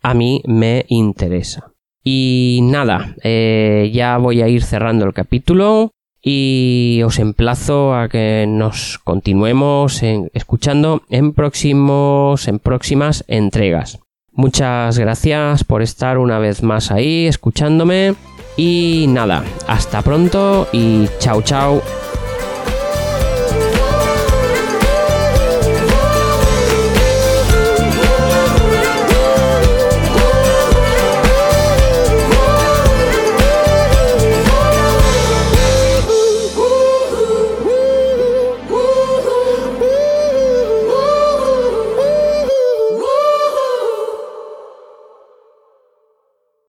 a 0.00 0.14
mí 0.14 0.42
me 0.46 0.86
interesa. 0.88 1.72
Y 2.04 2.60
nada, 2.62 3.16
eh, 3.22 3.90
ya 3.92 4.16
voy 4.16 4.42
a 4.42 4.48
ir 4.48 4.62
cerrando 4.62 5.04
el 5.04 5.12
capítulo 5.12 5.90
y 6.22 7.00
os 7.04 7.18
emplazo 7.18 7.94
a 7.94 8.08
que 8.08 8.46
nos 8.48 8.98
continuemos 8.98 10.02
escuchando 10.02 11.02
en 11.08 11.32
próximos 11.32 12.46
en 12.48 12.58
próximas 12.58 13.24
entregas. 13.28 14.00
Muchas 14.32 14.98
gracias 14.98 15.64
por 15.64 15.82
estar 15.82 16.18
una 16.18 16.38
vez 16.38 16.62
más 16.62 16.90
ahí 16.90 17.26
escuchándome 17.26 18.14
y 18.56 19.06
nada, 19.08 19.44
hasta 19.66 20.02
pronto 20.02 20.68
y 20.72 21.08
chao 21.18 21.42
chao. 21.42 21.82